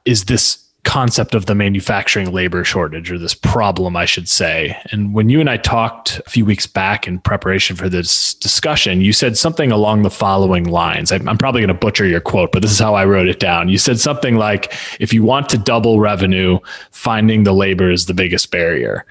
is 0.05 0.25
this 0.25 0.66
concept 0.87 1.35
of 1.35 1.47
the 1.47 1.55
manufacturing 1.55 2.33
labor 2.33 2.64
shortage 2.64 3.11
or 3.11 3.19
this 3.19 3.35
problem, 3.35 3.97
I 3.97 4.05
should 4.05 4.28
say. 4.28 4.81
And 4.93 5.12
when 5.12 5.28
you 5.28 5.40
and 5.40 5.50
I 5.50 5.57
talked 5.57 6.21
a 6.25 6.31
few 6.31 6.45
weeks 6.45 6.66
back 6.66 7.07
in 7.07 7.19
preparation 7.19 7.76
for 7.76 7.88
this 7.88 8.35
discussion, 8.35 9.00
you 9.00 9.12
said 9.12 9.37
something 9.37 9.73
along 9.73 10.02
the 10.02 10.11
following 10.11 10.64
lines. 10.64 11.11
I'm 11.11 11.37
probably 11.37 11.61
going 11.61 11.69
to 11.69 11.75
butcher 11.75 12.07
your 12.07 12.21
quote, 12.21 12.52
but 12.52 12.62
this 12.62 12.71
is 12.71 12.78
how 12.78 12.95
I 12.95 13.05
wrote 13.05 13.26
it 13.26 13.40
down. 13.40 13.69
You 13.69 13.78
said 13.78 13.99
something 13.99 14.37
like, 14.37 14.73
if 15.00 15.12
you 15.12 15.25
want 15.25 15.49
to 15.50 15.59
double 15.59 15.99
revenue, 15.99 16.61
finding 16.93 17.43
the 17.43 17.52
labor 17.52 17.90
is 17.90 18.07
the 18.07 18.14
biggest 18.14 18.50
barrier. 18.50 19.05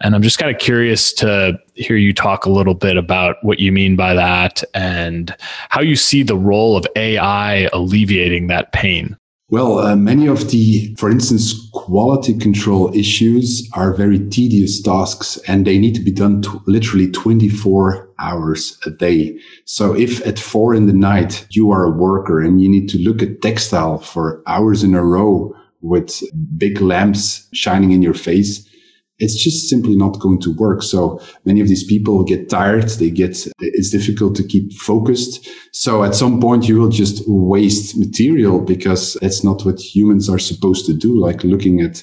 And 0.00 0.14
I'm 0.14 0.22
just 0.22 0.38
kind 0.38 0.54
of 0.54 0.60
curious 0.60 1.12
to 1.14 1.58
hear 1.74 1.96
you 1.96 2.14
talk 2.14 2.46
a 2.46 2.50
little 2.50 2.74
bit 2.74 2.96
about 2.96 3.36
what 3.42 3.58
you 3.58 3.70
mean 3.70 3.96
by 3.96 4.14
that 4.14 4.64
and 4.72 5.36
how 5.68 5.82
you 5.82 5.94
see 5.94 6.22
the 6.22 6.36
role 6.36 6.76
of 6.76 6.86
AI 6.96 7.68
alleviating 7.72 8.46
that 8.46 8.72
pain. 8.72 9.16
Well, 9.50 9.78
uh, 9.78 9.96
many 9.96 10.26
of 10.26 10.50
the, 10.50 10.94
for 10.96 11.08
instance, 11.08 11.70
quality 11.72 12.36
control 12.36 12.94
issues 12.94 13.66
are 13.72 13.94
very 13.94 14.18
tedious 14.28 14.82
tasks 14.82 15.38
and 15.48 15.66
they 15.66 15.78
need 15.78 15.94
to 15.94 16.02
be 16.02 16.10
done 16.10 16.42
t- 16.42 16.50
literally 16.66 17.10
24 17.10 18.10
hours 18.18 18.78
a 18.84 18.90
day. 18.90 19.38
So 19.64 19.94
if 19.94 20.26
at 20.26 20.38
four 20.38 20.74
in 20.74 20.86
the 20.86 20.92
night 20.92 21.46
you 21.48 21.70
are 21.70 21.84
a 21.84 21.90
worker 21.90 22.42
and 22.42 22.60
you 22.60 22.68
need 22.68 22.90
to 22.90 22.98
look 22.98 23.22
at 23.22 23.40
textile 23.40 23.96
for 23.96 24.42
hours 24.46 24.84
in 24.84 24.94
a 24.94 25.02
row 25.02 25.56
with 25.80 26.22
big 26.58 26.82
lamps 26.82 27.48
shining 27.54 27.92
in 27.92 28.02
your 28.02 28.12
face, 28.12 28.68
it's 29.18 29.42
just 29.42 29.68
simply 29.68 29.96
not 29.96 30.20
going 30.20 30.40
to 30.40 30.54
work. 30.54 30.82
So 30.82 31.20
many 31.44 31.60
of 31.60 31.68
these 31.68 31.84
people 31.84 32.22
get 32.22 32.48
tired. 32.48 32.88
They 32.88 33.10
get, 33.10 33.46
it's 33.58 33.90
difficult 33.90 34.36
to 34.36 34.44
keep 34.44 34.72
focused. 34.72 35.48
So 35.72 36.04
at 36.04 36.14
some 36.14 36.40
point 36.40 36.68
you 36.68 36.78
will 36.78 36.88
just 36.88 37.24
waste 37.26 37.96
material 37.96 38.60
because 38.60 39.14
that's 39.20 39.42
not 39.42 39.64
what 39.64 39.80
humans 39.80 40.28
are 40.28 40.38
supposed 40.38 40.86
to 40.86 40.94
do, 40.94 41.18
like 41.18 41.42
looking 41.42 41.80
at 41.80 42.02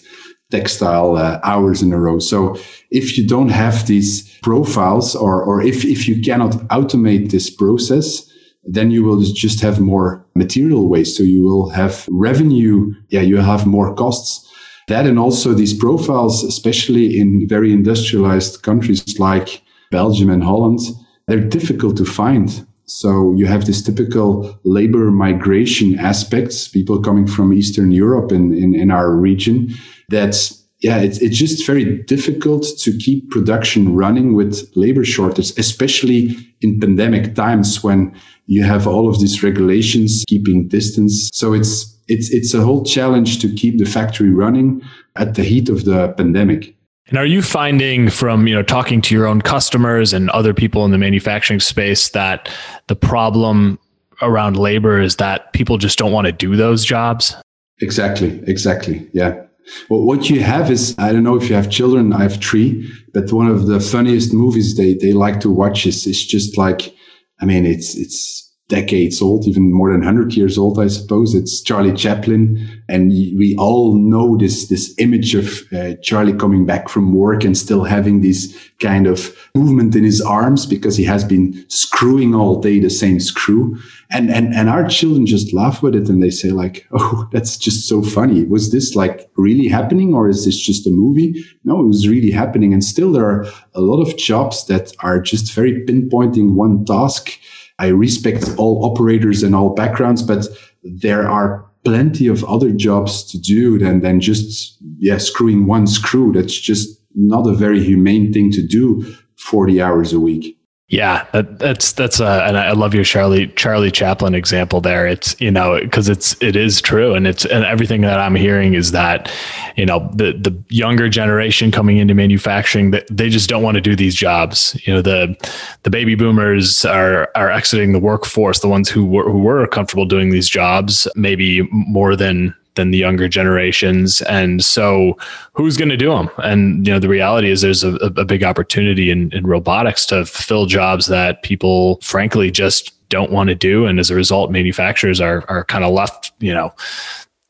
textile 0.52 1.16
uh, 1.16 1.40
hours 1.44 1.82
in 1.82 1.94
a 1.94 2.00
row. 2.00 2.20
So 2.20 2.58
if 2.92 3.18
you 3.18 3.26
don't 3.26 3.50
have 3.50 3.88
these 3.88 4.38
profiles 4.40 5.16
or, 5.16 5.42
or 5.42 5.62
if, 5.62 5.86
if 5.86 6.08
you 6.08 6.22
cannot 6.22 6.52
automate 6.68 7.32
this 7.32 7.50
process, 7.50 8.30
then 8.66 8.92
you 8.92 9.04
will 9.04 9.22
just 9.22 9.62
have 9.62 9.80
more 9.80 10.26
material 10.36 10.90
waste. 10.90 11.18
So 11.18 11.24
you 11.24 11.44
will 11.44 11.70
have 11.70 12.08
revenue. 12.12 12.94
Yeah, 13.10 13.22
you 13.22 13.38
have 13.38 13.66
more 13.66 13.94
costs 13.96 14.46
that 14.88 15.06
and 15.06 15.18
also 15.18 15.54
these 15.54 15.74
profiles, 15.74 16.44
especially 16.44 17.20
in 17.20 17.48
very 17.48 17.72
industrialized 17.72 18.62
countries 18.62 19.20
like 19.20 19.62
Belgium 19.92 20.30
and 20.30 20.44
Holland, 20.44 20.80
they're 21.28 21.40
difficult 21.40 21.98
to 21.98 22.06
find. 22.06 22.66
So 22.86 23.34
you 23.36 23.48
have 23.48 23.66
this 23.66 23.82
typical 23.82 24.60
labor 24.64 25.10
migration 25.10 25.98
aspects, 25.98 26.68
people 26.68 27.02
coming 27.02 27.26
from 27.26 27.52
Eastern 27.52 27.92
Europe 27.92 28.32
in, 28.32 28.54
in, 28.54 28.76
in 28.76 28.92
our 28.92 29.12
region. 29.12 29.74
That's, 30.10 30.64
yeah, 30.82 31.00
it's, 31.00 31.18
it's 31.18 31.38
just 31.38 31.66
very 31.66 32.04
difficult 32.04 32.68
to 32.82 32.96
keep 32.98 33.32
production 33.32 33.96
running 33.96 34.36
with 34.36 34.70
labor 34.76 35.04
shortage, 35.04 35.58
especially 35.58 36.38
in 36.62 36.80
pandemic 36.80 37.34
times 37.34 37.84
when 37.84 38.16
you 38.46 38.64
have 38.64 38.86
all 38.86 39.10
of 39.10 39.20
these 39.20 39.42
regulations 39.42 40.24
keeping 40.28 40.68
distance. 40.68 41.32
So 41.34 41.54
it's, 41.54 41.95
it's 42.08 42.30
it's 42.32 42.54
a 42.54 42.62
whole 42.62 42.84
challenge 42.84 43.40
to 43.40 43.54
keep 43.54 43.78
the 43.78 43.86
factory 43.86 44.30
running 44.30 44.82
at 45.16 45.36
the 45.36 45.44
heat 45.44 45.70
of 45.70 45.86
the 45.86 46.10
pandemic. 46.10 46.76
And 47.08 47.20
are 47.20 47.26
you 47.26 47.42
finding 47.42 48.10
from 48.10 48.48
you 48.48 48.56
know 48.56 48.64
talking 48.64 49.02
to 49.02 49.16
your 49.16 49.28
own 49.28 49.42
customers 49.42 50.14
and 50.14 50.30
other 50.32 50.54
people 50.54 50.86
in 50.86 50.92
the 50.92 50.98
manufacturing 50.98 51.60
space 51.60 52.10
that 52.10 52.50
the 52.88 52.96
problem 52.96 53.80
around 54.22 54.58
labor 54.58 55.00
is 55.00 55.18
that 55.18 55.52
people 55.54 55.78
just 55.78 55.98
don't 55.98 56.12
want 56.12 56.26
to 56.26 56.32
do 56.32 56.56
those 56.56 56.84
jobs? 56.84 57.36
Exactly, 57.82 58.42
exactly. 58.48 59.08
Yeah. 59.14 59.42
Well, 59.90 60.02
what 60.04 60.30
you 60.30 60.42
have 60.42 60.70
is 60.72 60.96
I 60.98 61.12
don't 61.12 61.24
know 61.24 61.36
if 61.36 61.50
you 61.50 61.56
have 61.56 61.70
children. 61.70 62.14
I 62.14 62.24
have 62.24 62.42
three, 62.42 62.90
but 63.14 63.32
one 63.32 63.48
of 63.48 63.68
the 63.68 63.80
funniest 63.80 64.34
movies 64.34 64.78
they 64.78 64.94
they 64.94 65.14
like 65.14 65.40
to 65.42 65.52
watch 65.52 65.86
is 65.86 66.08
is 66.08 66.26
just 66.26 66.58
like 66.58 66.94
I 67.40 67.46
mean 67.46 67.66
it's 67.66 67.96
it's 67.96 68.45
decades 68.68 69.22
old, 69.22 69.46
even 69.46 69.72
more 69.72 69.92
than 69.92 70.02
100 70.02 70.34
years 70.34 70.58
old, 70.58 70.80
I 70.80 70.88
suppose. 70.88 71.36
It's 71.36 71.62
Charlie 71.62 71.94
Chaplin. 71.94 72.84
And 72.90 73.10
we 73.10 73.56
all 73.60 73.96
know 73.96 74.38
this, 74.38 74.70
this 74.70 74.96
image 74.98 75.36
of 75.36 75.62
uh, 75.72 75.94
Charlie 76.02 76.34
coming 76.34 76.66
back 76.66 76.90
from 76.90 77.14
work 77.14 77.44
and 77.44 77.56
still 77.56 77.84
having 77.84 78.22
this 78.22 78.58
kind 78.80 79.06
of 79.06 79.36
movement 79.54 79.96
in 79.96 80.04
his 80.04 80.20
arms 80.20 80.66
because 80.66 80.98
he 80.98 81.04
has 81.04 81.24
been 81.24 81.64
screwing 81.70 82.34
all 82.34 82.60
day 82.60 82.80
the 82.80 82.90
same 82.90 83.20
screw. 83.20 83.78
And, 84.12 84.32
and, 84.32 84.54
and 84.56 84.68
our 84.68 84.88
children 84.88 85.28
just 85.28 85.54
laugh 85.54 85.84
with 85.84 85.96
it 85.96 86.10
and 86.10 86.22
they 86.22 86.32
say 86.32 86.50
like, 86.50 86.88
Oh, 86.92 87.30
that's 87.32 87.58
just 87.58 87.88
so 87.88 88.02
funny. 88.02 88.46
Was 88.46 88.72
this 88.72 88.96
like 88.96 89.30
really 89.38 89.68
happening 89.68 90.16
or 90.16 90.28
is 90.28 90.44
this 90.46 90.58
just 90.58 90.88
a 90.88 90.92
movie? 90.92 91.46
No, 91.66 91.82
it 91.82 91.88
was 91.88 92.08
really 92.08 92.32
happening. 92.32 92.74
And 92.74 92.84
still 92.84 93.12
there 93.12 93.26
are 93.26 93.46
a 93.76 93.82
lot 93.82 94.02
of 94.02 94.18
jobs 94.18 94.66
that 94.66 94.92
are 95.00 95.20
just 95.20 95.54
very 95.54 95.86
pinpointing 95.86 96.54
one 96.56 96.84
task 96.84 97.40
I 97.80 97.88
respect 97.88 98.46
all 98.58 98.86
operators 98.86 99.44
and 99.44 99.56
all 99.56 99.74
backgrounds, 99.74 100.24
but 100.24 100.48
there 100.84 101.28
are 101.28 101.66
plenty 101.84 102.28
of 102.28 102.44
other 102.46 102.72
jobs 102.72 103.24
to 103.32 103.40
do 103.40 103.78
than, 103.78 104.02
than 104.02 104.20
just, 104.20 104.78
yeah, 104.98 105.18
screwing 105.18 105.68
one 105.68 105.88
screw. 105.88 106.32
That's 106.32 106.58
just 106.60 107.02
not 107.16 107.48
a 107.48 107.54
very 107.54 107.84
humane 107.84 108.34
thing 108.34 108.52
to 108.52 108.66
do 108.66 109.16
40 109.38 109.82
hours 109.82 110.14
a 110.14 110.20
week. 110.20 110.58
Yeah, 110.88 111.26
that, 111.34 111.58
that's 111.58 111.94
that's 111.94 112.22
uh, 112.22 112.44
and 112.48 112.60
I 112.60 112.72
love 112.74 112.94
your 112.94 113.04
Charlie 113.04 113.48
Charlie 113.48 113.90
Chaplin 113.90 114.36
example 114.36 114.82
there. 114.82 115.08
It's 115.08 115.40
you 115.42 115.50
know 115.50 115.80
because 115.82 116.10
it's 116.10 116.40
it 116.44 116.56
is 116.56 116.80
true, 116.80 117.16
and 117.16 117.26
it's 117.26 117.44
and 117.44 117.66
everything 117.66 118.02
that 118.02 118.20
I'm 118.20 118.36
hearing 118.36 118.76
is 118.76 118.92
that 118.92 119.32
you 119.76 119.86
know 119.86 120.10
the 120.14 120.34
the 120.34 120.56
younger 120.70 121.10
generation 121.10 121.72
coming 121.72 121.98
into 121.98 122.14
manufacturing 122.14 122.92
that 122.92 123.06
they 123.10 123.30
just 123.30 123.50
don't 123.50 123.64
want 123.64 123.76
to 123.76 123.82
do 123.82 123.96
these 123.96 124.16
jobs. 124.16 124.80
You 124.86 124.94
know 124.94 125.02
the 125.02 125.36
the 125.84 125.90
baby 125.90 126.16
boomers 126.16 126.86
are 126.86 127.30
are 127.36 127.52
exiting 127.52 127.92
the 127.92 128.00
workforce. 128.00 128.60
The 128.60 128.68
ones 128.68 128.90
who 128.90 129.06
were 129.06 129.30
who 129.30 129.40
were 129.40 129.68
comfortable 129.68 130.06
doing 130.06 130.30
these 130.30 130.50
jobs, 130.50 131.08
maybe 131.16 131.64
more 131.72 132.16
than 132.16 132.56
than 132.76 132.92
the 132.92 132.98
younger 132.98 133.28
generations. 133.28 134.22
And 134.24 134.64
so 134.64 135.18
who's 135.54 135.78
going 135.78 135.90
to 135.90 135.98
do 135.98 136.10
them? 136.10 136.30
And, 136.38 136.86
you 136.86 136.94
know, 136.94 137.00
the 137.00 137.10
reality 137.10 137.50
is 137.50 137.62
there's 137.62 137.84
a, 137.84 137.96
a 137.96 138.26
big 138.26 138.44
opportunity 138.44 139.10
in, 139.10 139.32
in 139.34 139.48
robotics 139.48 140.06
to 140.08 140.26
fill 140.26 140.66
jobs 140.66 141.08
that 141.08 141.42
people 141.42 142.00
frankly 142.02 142.52
just 142.52 142.92
don't 143.10 143.32
want 143.32 143.50
to 143.50 143.56
do. 143.56 143.86
And 143.86 144.00
as 144.00 144.10
a 144.10 144.16
result, 144.16 144.52
manufacturers 144.52 145.22
are, 145.22 145.44
are 145.48 145.64
kind 145.66 145.84
of 145.84 145.94
left, 145.94 146.32
you 146.40 146.54
know, 146.54 146.74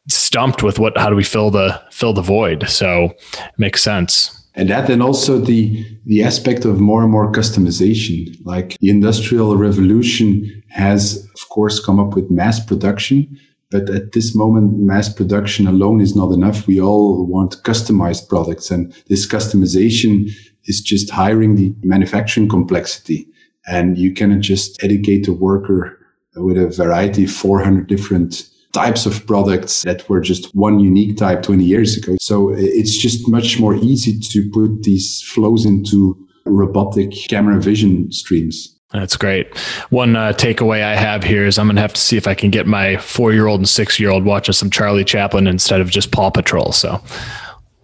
stumped 0.07 0.63
with 0.63 0.79
what, 0.79 0.97
how 0.97 1.09
do 1.09 1.15
we 1.15 1.23
fill 1.23 1.51
the, 1.51 1.81
fill 1.91 2.13
the 2.13 2.21
void? 2.21 2.67
So 2.69 3.13
it 3.33 3.41
makes 3.57 3.81
sense. 3.81 4.45
And 4.55 4.69
that 4.69 4.89
and 4.89 5.03
also 5.03 5.37
the 5.37 5.85
the 6.05 6.23
aspect 6.23 6.63
of 6.63 6.79
more 6.79 7.03
and 7.03 7.11
more 7.11 7.31
customization. 7.31 8.37
Like 8.45 8.77
the 8.79 8.89
industrial 8.89 9.57
revolution 9.57 10.63
has 10.69 11.27
of 11.35 11.49
course 11.49 11.83
come 11.83 11.99
up 11.99 12.15
with 12.15 12.31
mass 12.31 12.63
production, 12.63 13.37
but 13.69 13.89
at 13.89 14.13
this 14.13 14.33
moment 14.33 14.79
mass 14.79 15.09
production 15.13 15.67
alone 15.67 15.99
is 15.99 16.15
not 16.15 16.31
enough. 16.31 16.67
We 16.67 16.79
all 16.79 17.25
want 17.25 17.63
customized 17.63 18.29
products 18.29 18.71
and 18.71 18.93
this 19.09 19.27
customization 19.27 20.31
is 20.65 20.81
just 20.81 21.09
hiring 21.09 21.55
the 21.55 21.75
manufacturing 21.83 22.47
complexity. 22.47 23.27
And 23.67 23.97
you 23.97 24.13
cannot 24.13 24.39
just 24.39 24.81
educate 24.83 25.27
a 25.27 25.33
worker 25.33 25.97
with 26.35 26.57
a 26.57 26.67
variety 26.69 27.25
of 27.25 27.31
400 27.31 27.87
different 27.87 28.47
types 28.75 29.05
of 29.05 29.25
products 29.25 29.83
that 29.83 30.07
were 30.07 30.21
just 30.21 30.53
one 30.53 30.79
unique 30.79 31.17
type 31.17 31.41
20 31.41 31.63
years 31.63 31.97
ago. 31.97 32.15
So 32.19 32.51
it's 32.55 32.95
just 32.95 33.27
much 33.27 33.59
more 33.59 33.75
easy 33.75 34.19
to 34.19 34.49
put 34.51 34.83
these 34.83 35.21
flows 35.21 35.65
into 35.65 36.15
robotic 36.45 37.11
camera 37.29 37.59
vision 37.59 38.11
streams. 38.11 38.77
That's 38.91 39.17
great. 39.17 39.57
One 39.89 40.15
uh, 40.15 40.33
takeaway 40.33 40.83
I 40.83 40.95
have 40.95 41.23
here 41.23 41.45
is 41.45 41.57
I'm 41.57 41.67
going 41.67 41.75
to 41.75 41.81
have 41.81 41.93
to 41.93 42.01
see 42.01 42.17
if 42.17 42.27
I 42.27 42.35
can 42.35 42.49
get 42.51 42.67
my 42.67 42.97
four 42.97 43.33
year 43.33 43.47
old 43.47 43.61
and 43.61 43.67
six 43.67 43.99
year 43.99 44.11
old 44.11 44.25
watching 44.25 44.53
some 44.53 44.69
Charlie 44.69 45.03
Chaplin 45.03 45.47
instead 45.47 45.81
of 45.81 45.89
just 45.89 46.11
Paw 46.11 46.29
Patrol. 46.29 46.71
So 46.71 47.01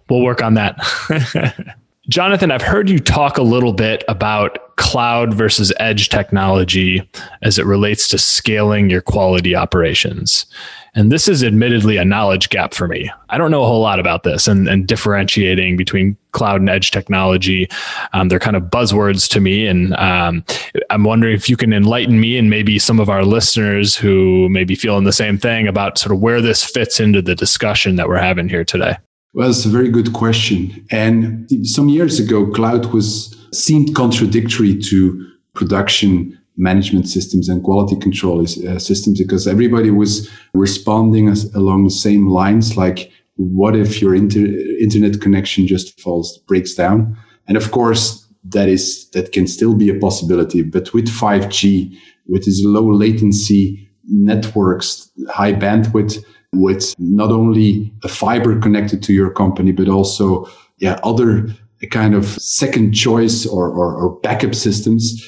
we'll 0.08 0.22
work 0.22 0.42
on 0.42 0.54
that. 0.54 0.76
Jonathan, 2.08 2.50
I've 2.50 2.62
heard 2.62 2.88
you 2.90 2.98
talk 2.98 3.38
a 3.38 3.42
little 3.42 3.72
bit 3.72 4.04
about 4.08 4.76
cloud 4.76 5.32
versus 5.34 5.72
edge 5.78 6.08
technology 6.08 7.08
as 7.42 7.58
it 7.58 7.66
relates 7.66 8.08
to 8.08 8.18
scaling 8.18 8.90
your 8.90 9.02
quality 9.02 9.54
operations. 9.54 10.46
And 10.94 11.10
this 11.10 11.26
is 11.26 11.42
admittedly 11.42 11.96
a 11.96 12.04
knowledge 12.04 12.50
gap 12.50 12.74
for 12.74 12.86
me. 12.86 13.10
I 13.30 13.38
don't 13.38 13.50
know 13.50 13.62
a 13.62 13.66
whole 13.66 13.80
lot 13.80 13.98
about 13.98 14.24
this 14.24 14.46
and, 14.46 14.68
and 14.68 14.86
differentiating 14.86 15.78
between 15.78 16.18
cloud 16.32 16.60
and 16.60 16.68
edge 16.68 16.90
technology. 16.90 17.68
Um, 18.12 18.28
they're 18.28 18.38
kind 18.38 18.56
of 18.56 18.64
buzzwords 18.64 19.28
to 19.30 19.40
me. 19.40 19.66
And 19.66 19.94
um, 19.96 20.44
I'm 20.90 21.04
wondering 21.04 21.34
if 21.34 21.48
you 21.48 21.56
can 21.56 21.72
enlighten 21.72 22.20
me 22.20 22.36
and 22.36 22.50
maybe 22.50 22.78
some 22.78 23.00
of 23.00 23.08
our 23.08 23.24
listeners 23.24 23.96
who 23.96 24.50
may 24.50 24.64
be 24.64 24.74
feeling 24.74 25.04
the 25.04 25.12
same 25.12 25.38
thing 25.38 25.66
about 25.66 25.96
sort 25.96 26.14
of 26.14 26.20
where 26.20 26.42
this 26.42 26.62
fits 26.62 27.00
into 27.00 27.22
the 27.22 27.34
discussion 27.34 27.96
that 27.96 28.06
we're 28.06 28.18
having 28.18 28.50
here 28.50 28.64
today. 28.64 28.98
Well, 29.32 29.48
it's 29.48 29.64
a 29.64 29.70
very 29.70 29.88
good 29.88 30.12
question. 30.12 30.86
And 30.90 31.48
some 31.66 31.88
years 31.88 32.20
ago, 32.20 32.50
cloud 32.50 32.86
was 32.92 33.34
seemed 33.54 33.94
contradictory 33.94 34.78
to 34.78 35.26
production 35.54 36.38
management 36.56 37.08
systems 37.08 37.48
and 37.48 37.62
quality 37.62 37.96
control 37.96 38.40
uh, 38.40 38.78
systems 38.78 39.18
because 39.18 39.46
everybody 39.46 39.90
was 39.90 40.28
responding 40.54 41.28
as, 41.28 41.52
along 41.54 41.84
the 41.84 41.90
same 41.90 42.28
lines 42.28 42.76
like 42.76 43.10
what 43.36 43.74
if 43.74 44.00
your 44.00 44.14
inter- 44.14 44.54
internet 44.80 45.20
connection 45.20 45.66
just 45.66 45.98
falls 46.00 46.38
breaks 46.46 46.74
down? 46.74 47.16
And 47.48 47.56
of 47.56 47.70
course 47.70 48.26
that 48.44 48.68
is 48.68 49.08
that 49.10 49.32
can 49.32 49.46
still 49.46 49.74
be 49.74 49.88
a 49.88 49.98
possibility 49.98 50.62
but 50.62 50.92
with 50.92 51.08
5g 51.08 51.96
with 52.26 52.44
these 52.44 52.64
low 52.64 52.90
latency 52.92 53.88
networks 54.08 55.10
high 55.30 55.52
bandwidth 55.52 56.24
with 56.52 56.94
not 56.98 57.30
only 57.30 57.92
a 58.02 58.08
fiber 58.08 58.58
connected 58.58 59.02
to 59.04 59.12
your 59.12 59.30
company 59.30 59.70
but 59.70 59.88
also 59.88 60.44
yeah 60.78 60.98
other 61.04 61.46
kind 61.90 62.14
of 62.14 62.24
second 62.24 62.92
choice 62.92 63.46
or, 63.46 63.68
or, 63.68 63.94
or 63.94 64.20
backup 64.20 64.54
systems 64.54 65.22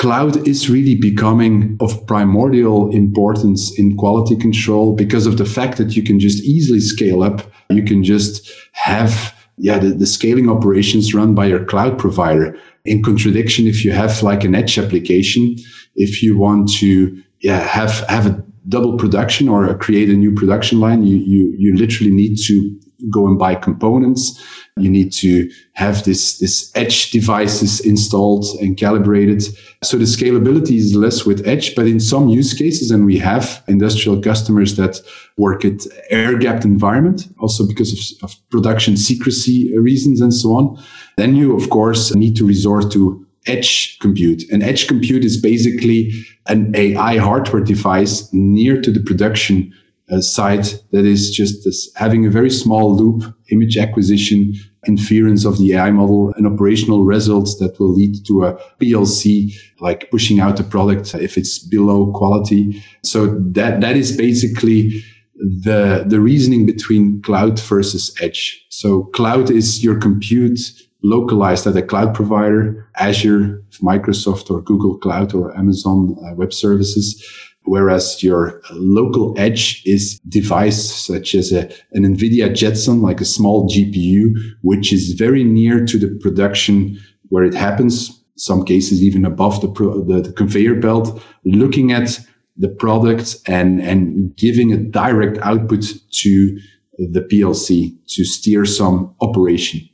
cloud 0.00 0.48
is 0.48 0.70
really 0.70 0.94
becoming 0.94 1.76
of 1.78 2.06
primordial 2.06 2.90
importance 2.90 3.78
in 3.78 3.98
quality 3.98 4.34
control 4.34 4.94
because 4.94 5.26
of 5.26 5.36
the 5.36 5.44
fact 5.44 5.76
that 5.76 5.94
you 5.94 6.02
can 6.02 6.18
just 6.18 6.42
easily 6.42 6.80
scale 6.80 7.22
up. 7.22 7.42
You 7.68 7.84
can 7.84 8.02
just 8.02 8.50
have 8.72 9.34
yeah, 9.58 9.78
the, 9.78 9.88
the 9.88 10.06
scaling 10.06 10.48
operations 10.48 11.12
run 11.12 11.34
by 11.34 11.44
your 11.44 11.66
cloud 11.66 11.98
provider. 11.98 12.56
In 12.86 13.02
contradiction, 13.02 13.66
if 13.66 13.84
you 13.84 13.92
have 13.92 14.22
like 14.22 14.42
an 14.42 14.54
edge 14.54 14.78
application, 14.78 15.56
if 15.96 16.22
you 16.22 16.38
want 16.38 16.72
to 16.76 17.22
yeah, 17.40 17.60
have 17.60 18.00
have 18.08 18.26
a 18.26 18.42
double 18.70 18.96
production 18.96 19.50
or 19.50 19.76
create 19.76 20.08
a 20.08 20.14
new 20.14 20.34
production 20.34 20.80
line, 20.80 21.04
you 21.04 21.16
you 21.18 21.54
you 21.58 21.76
literally 21.76 22.10
need 22.10 22.38
to 22.46 22.80
go 23.10 23.26
and 23.26 23.38
buy 23.38 23.54
components. 23.54 24.42
You 24.76 24.90
need 24.90 25.12
to 25.14 25.50
have 25.74 26.04
this, 26.04 26.38
this 26.38 26.70
edge 26.74 27.10
devices 27.10 27.80
installed 27.80 28.44
and 28.60 28.76
calibrated. 28.76 29.42
So 29.82 29.96
the 29.96 30.04
scalability 30.04 30.76
is 30.76 30.94
less 30.94 31.24
with 31.24 31.46
edge, 31.46 31.74
but 31.74 31.86
in 31.86 32.00
some 32.00 32.28
use 32.28 32.54
cases, 32.54 32.90
and 32.90 33.06
we 33.06 33.18
have 33.18 33.62
industrial 33.68 34.20
customers 34.20 34.76
that 34.76 35.00
work 35.36 35.64
at 35.64 35.86
air 36.10 36.36
gapped 36.38 36.64
environment, 36.64 37.28
also 37.38 37.66
because 37.66 37.92
of, 37.92 38.30
of 38.30 38.50
production 38.50 38.96
secrecy 38.96 39.76
reasons 39.78 40.20
and 40.20 40.34
so 40.34 40.50
on. 40.50 40.82
Then 41.16 41.34
you, 41.34 41.56
of 41.56 41.70
course, 41.70 42.14
need 42.14 42.36
to 42.36 42.46
resort 42.46 42.90
to 42.92 43.26
edge 43.46 43.98
compute. 44.00 44.42
And 44.50 44.62
edge 44.62 44.86
compute 44.86 45.24
is 45.24 45.40
basically 45.40 46.12
an 46.46 46.74
AI 46.74 47.16
hardware 47.16 47.62
device 47.62 48.28
near 48.32 48.80
to 48.80 48.90
the 48.90 49.00
production 49.00 49.72
a 50.10 50.22
site 50.22 50.82
that 50.90 51.04
is 51.04 51.30
just 51.30 51.64
this, 51.64 51.90
having 51.96 52.26
a 52.26 52.30
very 52.30 52.50
small 52.50 52.94
loop 52.96 53.22
image 53.50 53.76
acquisition 53.76 54.54
inference 54.86 55.44
of 55.44 55.58
the 55.58 55.74
AI 55.74 55.90
model 55.90 56.32
and 56.36 56.46
operational 56.46 57.04
results 57.04 57.58
that 57.58 57.78
will 57.78 57.94
lead 57.94 58.16
to 58.26 58.44
a 58.44 58.54
PLC, 58.80 59.54
like 59.80 60.10
pushing 60.10 60.40
out 60.40 60.56
the 60.56 60.64
product 60.64 61.14
if 61.14 61.36
it's 61.36 61.58
below 61.58 62.12
quality. 62.12 62.82
So 63.04 63.38
that, 63.52 63.80
that 63.82 63.96
is 63.96 64.16
basically 64.16 65.02
the, 65.34 66.04
the 66.06 66.20
reasoning 66.20 66.66
between 66.66 67.22
cloud 67.22 67.60
versus 67.60 68.14
edge. 68.20 68.64
So 68.70 69.04
cloud 69.04 69.50
is 69.50 69.84
your 69.84 69.98
compute 69.98 70.60
localized 71.02 71.66
at 71.66 71.76
a 71.76 71.82
cloud 71.82 72.14
provider, 72.14 72.86
Azure, 72.96 73.62
Microsoft 73.82 74.50
or 74.50 74.60
Google 74.60 74.98
Cloud 74.98 75.34
or 75.34 75.56
Amazon 75.56 76.16
uh, 76.22 76.34
Web 76.34 76.52
Services 76.52 77.24
Whereas 77.70 78.20
your 78.20 78.60
local 78.72 79.32
edge 79.38 79.80
is 79.86 80.18
device 80.28 80.92
such 80.92 81.36
as 81.36 81.52
a, 81.52 81.70
an 81.92 82.02
NVIDIA 82.02 82.52
Jetson, 82.52 83.00
like 83.00 83.20
a 83.20 83.24
small 83.24 83.68
GPU, 83.68 84.34
which 84.62 84.92
is 84.92 85.12
very 85.12 85.44
near 85.44 85.86
to 85.86 85.96
the 85.96 86.18
production 86.20 86.98
where 87.28 87.44
it 87.44 87.54
happens. 87.54 88.24
Some 88.36 88.64
cases 88.64 89.04
even 89.04 89.24
above 89.24 89.60
the, 89.60 89.68
the, 89.68 90.20
the 90.20 90.32
conveyor 90.32 90.80
belt, 90.80 91.22
looking 91.44 91.92
at 91.92 92.18
the 92.56 92.70
product 92.70 93.36
and, 93.46 93.80
and 93.80 94.34
giving 94.34 94.72
a 94.72 94.76
direct 94.76 95.38
output 95.38 95.84
to 96.22 96.58
the 96.98 97.20
PLC 97.20 97.96
to 98.08 98.24
steer 98.24 98.64
some 98.64 99.14
operation. 99.20 99.88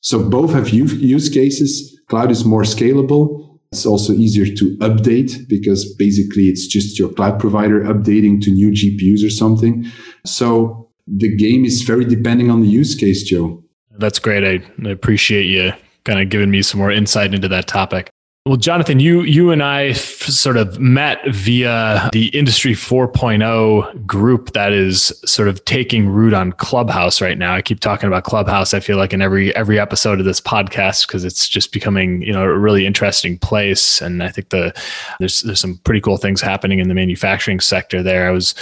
So 0.00 0.26
both 0.26 0.54
have 0.54 0.70
use 0.70 1.28
cases. 1.28 2.00
Cloud 2.08 2.30
is 2.30 2.46
more 2.46 2.62
scalable 2.62 3.49
it's 3.72 3.86
also 3.86 4.12
easier 4.12 4.52
to 4.56 4.76
update 4.78 5.48
because 5.48 5.94
basically 5.94 6.44
it's 6.44 6.66
just 6.66 6.98
your 6.98 7.08
cloud 7.08 7.38
provider 7.38 7.80
updating 7.82 8.40
to 8.42 8.50
new 8.50 8.70
GPUs 8.70 9.24
or 9.24 9.30
something. 9.30 9.86
So 10.26 10.88
the 11.06 11.34
game 11.36 11.64
is 11.64 11.82
very 11.82 12.04
depending 12.04 12.50
on 12.50 12.62
the 12.62 12.66
use 12.66 12.96
case, 12.96 13.22
Joe. 13.22 13.62
That's 13.98 14.18
great. 14.18 14.44
I, 14.44 14.64
I 14.86 14.90
appreciate 14.90 15.44
you 15.44 15.72
kind 16.04 16.20
of 16.20 16.30
giving 16.30 16.50
me 16.50 16.62
some 16.62 16.80
more 16.80 16.90
insight 16.90 17.32
into 17.32 17.48
that 17.48 17.68
topic. 17.68 18.10
Well, 18.46 18.56
Jonathan, 18.56 19.00
you 19.00 19.20
you 19.20 19.50
and 19.50 19.62
I 19.62 19.88
f- 19.88 19.98
sort 19.98 20.56
of 20.56 20.80
met 20.80 21.18
via 21.28 22.08
the 22.10 22.28
Industry 22.28 22.72
4.0 22.72 24.06
group 24.06 24.54
that 24.54 24.72
is 24.72 25.12
sort 25.26 25.46
of 25.46 25.62
taking 25.66 26.08
root 26.08 26.32
on 26.32 26.52
Clubhouse 26.52 27.20
right 27.20 27.36
now. 27.36 27.54
I 27.54 27.60
keep 27.60 27.80
talking 27.80 28.06
about 28.06 28.24
Clubhouse. 28.24 28.72
I 28.72 28.80
feel 28.80 28.96
like 28.96 29.12
in 29.12 29.20
every 29.20 29.54
every 29.54 29.78
episode 29.78 30.20
of 30.20 30.24
this 30.24 30.40
podcast 30.40 31.06
because 31.06 31.22
it's 31.22 31.50
just 31.50 31.70
becoming 31.70 32.22
you 32.22 32.32
know 32.32 32.42
a 32.42 32.56
really 32.58 32.86
interesting 32.86 33.36
place, 33.38 34.00
and 34.00 34.22
I 34.22 34.30
think 34.30 34.48
the 34.48 34.72
there's 35.18 35.42
there's 35.42 35.60
some 35.60 35.76
pretty 35.84 36.00
cool 36.00 36.16
things 36.16 36.40
happening 36.40 36.78
in 36.78 36.88
the 36.88 36.94
manufacturing 36.94 37.60
sector 37.60 38.02
there. 38.02 38.26
I 38.26 38.30
was 38.30 38.54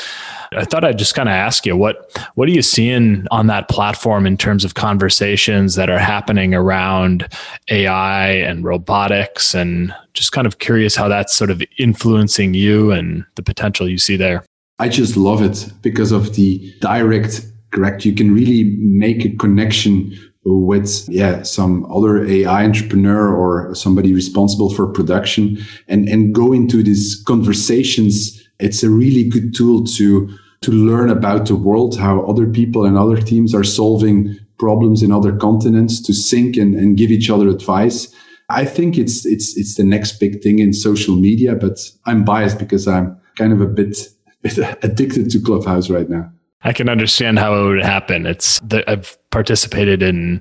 I 0.53 0.65
thought 0.65 0.85
I'd 0.85 0.99
just 0.99 1.15
kind 1.15 1.29
of 1.29 1.35
ask 1.35 1.67
you 1.67 1.77
what 1.77 2.17
what 2.35 2.49
are 2.49 2.53
you 2.53 2.63
seeing 2.63 3.27
on 3.31 3.47
that 3.49 3.69
platform 3.69 4.27
in 4.27 4.37
terms 4.37 4.65
of 4.65 4.75
conversations 4.75 5.75
that 5.75 5.91
are 5.91 5.99
happening 5.99 6.55
around 6.55 7.29
AI 7.71 8.29
and 8.29 8.65
robotics 8.65 9.55
and 9.55 9.95
just 10.15 10.33
kind 10.33 10.47
of 10.47 10.59
curious 10.59 10.97
how 10.97 11.09
that's 11.09 11.35
sort 11.35 11.51
of 11.51 11.63
influencing 11.79 12.55
you 12.55 12.91
and 12.93 13.25
the 13.35 13.43
potential 13.43 13.89
you 13.89 13.99
see 13.99 14.17
there. 14.17 14.45
I 14.79 14.89
just 14.89 15.17
love 15.17 15.43
it 15.43 15.71
because 15.83 16.13
of 16.13 16.35
the 16.35 16.73
direct 16.81 17.45
correct 17.73 18.05
you 18.05 18.15
can 18.15 18.33
really 18.33 18.77
make 18.81 19.25
a 19.25 19.37
connection 19.37 20.17
with 20.45 21.07
yeah 21.09 21.43
some 21.43 21.85
other 21.93 22.25
AI 22.27 22.65
entrepreneur 22.65 23.35
or 23.35 23.75
somebody 23.75 24.15
responsible 24.15 24.73
for 24.73 24.87
production 24.87 25.59
and 25.89 26.09
and 26.09 26.35
go 26.35 26.53
into 26.53 26.83
these 26.83 27.23
conversations 27.27 28.38
it's 28.59 28.83
a 28.83 28.91
really 28.91 29.29
good 29.29 29.55
tool 29.55 29.85
to 29.85 30.29
to 30.61 30.73
learn 30.73 31.09
about 31.09 31.47
the 31.47 31.55
world, 31.55 31.97
how 31.97 32.21
other 32.23 32.47
people 32.47 32.85
and 32.85 32.99
other 32.99 33.21
teams 33.21 33.55
are 33.55 33.63
solving 33.63 34.37
problems 34.59 35.03
in 35.03 35.13
other 35.13 35.37
continents, 35.37 36.01
to 36.03 36.13
sync 36.13 36.57
and, 36.57 36.75
and 36.75 36.97
give 36.97 37.13
each 37.13 37.31
other 37.31 37.49
advice. 37.49 38.13
I 38.49 38.65
think 38.65 38.99
it's 38.99 39.25
it's 39.25 39.57
it's 39.57 39.77
the 39.77 39.85
next 39.85 40.19
big 40.19 40.43
thing 40.43 40.59
in 40.59 40.73
social 40.73 41.17
media, 41.17 41.55
but 41.55 41.79
I'm 42.07 42.25
biased 42.25 42.59
because 42.59 42.89
I'm 42.89 43.17
kind 43.37 43.53
of 43.53 43.61
a 43.61 43.67
bit, 43.67 43.97
bit 44.43 44.59
addicted 44.83 45.31
to 45.31 45.41
Clubhouse 45.41 45.91
right 45.91 46.09
now. 46.09 46.31
I 46.63 46.73
can 46.73 46.89
understand 46.89 47.39
how 47.39 47.55
it 47.55 47.69
would 47.69 47.85
happen. 47.85 48.27
It's 48.27 48.59
the, 48.61 48.89
I've 48.91 49.17
participated 49.31 50.03
in 50.03 50.41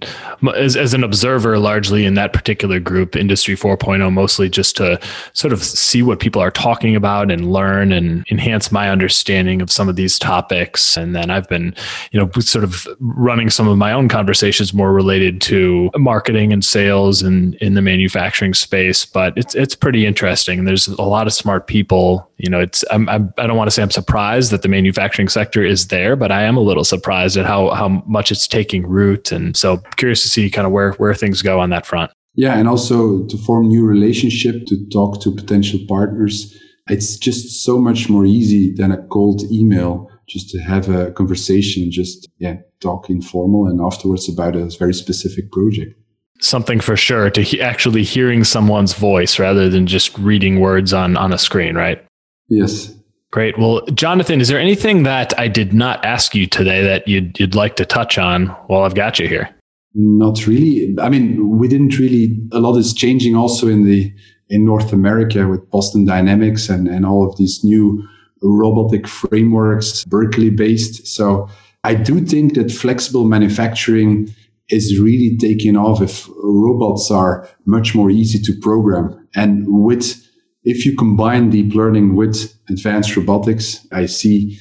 as, 0.55 0.77
as 0.77 0.93
an 0.93 1.03
observer 1.03 1.59
largely 1.59 2.05
in 2.05 2.13
that 2.13 2.31
particular 2.31 2.79
group 2.79 3.17
industry 3.17 3.53
4.0 3.53 4.13
mostly 4.13 4.49
just 4.49 4.77
to 4.77 4.97
sort 5.33 5.51
of 5.51 5.61
see 5.61 6.01
what 6.01 6.21
people 6.21 6.41
are 6.41 6.51
talking 6.51 6.95
about 6.95 7.29
and 7.29 7.51
learn 7.51 7.91
and 7.91 8.25
enhance 8.31 8.71
my 8.71 8.89
understanding 8.89 9.61
of 9.61 9.69
some 9.69 9.89
of 9.89 9.97
these 9.97 10.17
topics. 10.17 10.95
And 10.95 11.13
then 11.13 11.29
i've 11.29 11.49
been 11.49 11.75
you 12.11 12.19
know 12.19 12.31
sort 12.39 12.63
of 12.63 12.87
running 12.99 13.49
some 13.49 13.67
of 13.67 13.77
my 13.77 13.91
own 13.91 14.07
conversations 14.07 14.73
more 14.73 14.93
related 14.93 15.41
to 15.41 15.91
marketing 15.97 16.53
and 16.53 16.63
sales 16.63 17.21
and 17.21 17.55
in 17.55 17.73
the 17.73 17.81
manufacturing 17.81 18.53
space 18.53 19.05
but 19.05 19.37
it's 19.37 19.53
it's 19.55 19.75
pretty 19.75 20.05
interesting. 20.05 20.65
There's 20.65 20.87
a 20.87 21.01
lot 21.01 21.27
of 21.27 21.33
smart 21.33 21.67
people. 21.67 22.29
You 22.37 22.49
know 22.49 22.59
it's 22.59 22.85
I'm, 22.91 23.09
I'm 23.09 23.33
i 23.37 23.47
don't 23.47 23.57
want 23.57 23.67
to 23.67 23.71
say 23.71 23.81
i'm 23.81 23.89
surprised 23.89 24.51
that 24.51 24.61
the 24.61 24.67
manufacturing 24.67 25.27
sector 25.27 25.63
is 25.63 25.87
there 25.87 26.15
but 26.15 26.31
i 26.31 26.43
am 26.43 26.55
a 26.55 26.59
little 26.59 26.83
surprised 26.83 27.35
at 27.35 27.47
how 27.47 27.71
how 27.71 27.87
much 28.05 28.31
it's 28.31 28.47
taking 28.47 28.76
taking 28.77 28.89
root. 28.89 29.31
And 29.31 29.55
so 29.55 29.77
curious 29.97 30.23
to 30.23 30.29
see 30.29 30.49
kind 30.49 30.65
of 30.65 30.73
where, 30.73 30.93
where 30.93 31.13
things 31.13 31.41
go 31.41 31.59
on 31.59 31.69
that 31.71 31.85
front. 31.85 32.11
Yeah. 32.35 32.57
And 32.57 32.67
also 32.67 33.25
to 33.25 33.37
form 33.37 33.67
new 33.67 33.85
relationship, 33.85 34.65
to 34.67 34.89
talk 34.89 35.21
to 35.21 35.31
potential 35.33 35.79
partners. 35.87 36.55
It's 36.89 37.17
just 37.17 37.63
so 37.63 37.79
much 37.79 38.09
more 38.09 38.25
easy 38.25 38.73
than 38.73 38.91
a 38.91 39.03
cold 39.07 39.41
email 39.51 40.09
just 40.27 40.49
to 40.49 40.59
have 40.59 40.89
a 40.89 41.11
conversation, 41.11 41.89
just 41.91 42.27
yeah, 42.37 42.57
talk 42.79 43.09
informal 43.09 43.67
and 43.67 43.81
afterwards 43.81 44.29
about 44.29 44.55
a 44.55 44.69
very 44.77 44.93
specific 44.93 45.51
project 45.51 45.93
something 46.39 46.79
for 46.79 46.95
sure 46.95 47.31
to 47.31 47.41
he- 47.41 47.59
actually 47.59 48.03
hearing 48.03 48.43
someone's 48.43 48.93
voice 48.93 49.39
rather 49.39 49.69
than 49.69 49.87
just 49.87 50.15
reading 50.19 50.59
words 50.59 50.93
on 50.93 51.17
on 51.17 51.33
a 51.33 51.37
screen 51.37 51.73
right 51.73 52.05
yes 52.47 52.93
Great. 53.31 53.57
Well, 53.57 53.81
Jonathan, 53.93 54.39
is 54.39 54.47
there 54.47 54.59
anything 54.59 55.03
that 55.03 55.37
I 55.37 55.47
did 55.47 55.73
not 55.73 56.03
ask 56.05 56.33
you 56.33 56.47
today 56.47 56.81
that 56.83 57.07
you'd, 57.07 57.37
you'd 57.39 57.55
like 57.55 57.75
to 57.75 57.85
touch 57.85 58.17
on 58.17 58.47
while 58.67 58.83
I've 58.83 58.95
got 58.95 59.19
you 59.19 59.27
here? 59.27 59.49
Not 59.93 60.47
really. 60.47 60.95
I 61.01 61.09
mean, 61.09 61.57
we 61.57 61.67
didn't 61.67 61.97
really, 61.97 62.37
a 62.53 62.59
lot 62.59 62.77
is 62.77 62.93
changing 62.93 63.35
also 63.35 63.67
in 63.67 63.83
the, 63.83 64.13
in 64.49 64.65
North 64.65 64.93
America 64.93 65.47
with 65.47 65.69
Boston 65.71 66.05
Dynamics 66.05 66.69
and, 66.69 66.87
and 66.87 67.05
all 67.05 67.27
of 67.27 67.37
these 67.37 67.63
new 67.63 68.01
robotic 68.41 69.07
frameworks, 69.07 70.05
Berkeley 70.05 70.49
based. 70.49 71.07
So 71.07 71.49
I 71.83 71.95
do 71.95 72.21
think 72.21 72.53
that 72.55 72.71
flexible 72.71 73.25
manufacturing 73.25 74.33
is 74.69 74.99
really 74.99 75.37
taking 75.37 75.75
off 75.75 76.01
if 76.01 76.29
robots 76.43 77.09
are 77.11 77.49
much 77.65 77.95
more 77.95 78.09
easy 78.09 78.39
to 78.39 78.59
program 78.61 79.27
and 79.35 79.65
with 79.67 80.26
if 80.67 80.85
you 80.85 80.95
combine 80.95 81.49
deep 81.49 81.73
learning 81.73 82.15
with 82.15 82.53
advanced 82.69 83.15
robotics, 83.15 83.87
I 83.93 84.05
see 84.05 84.59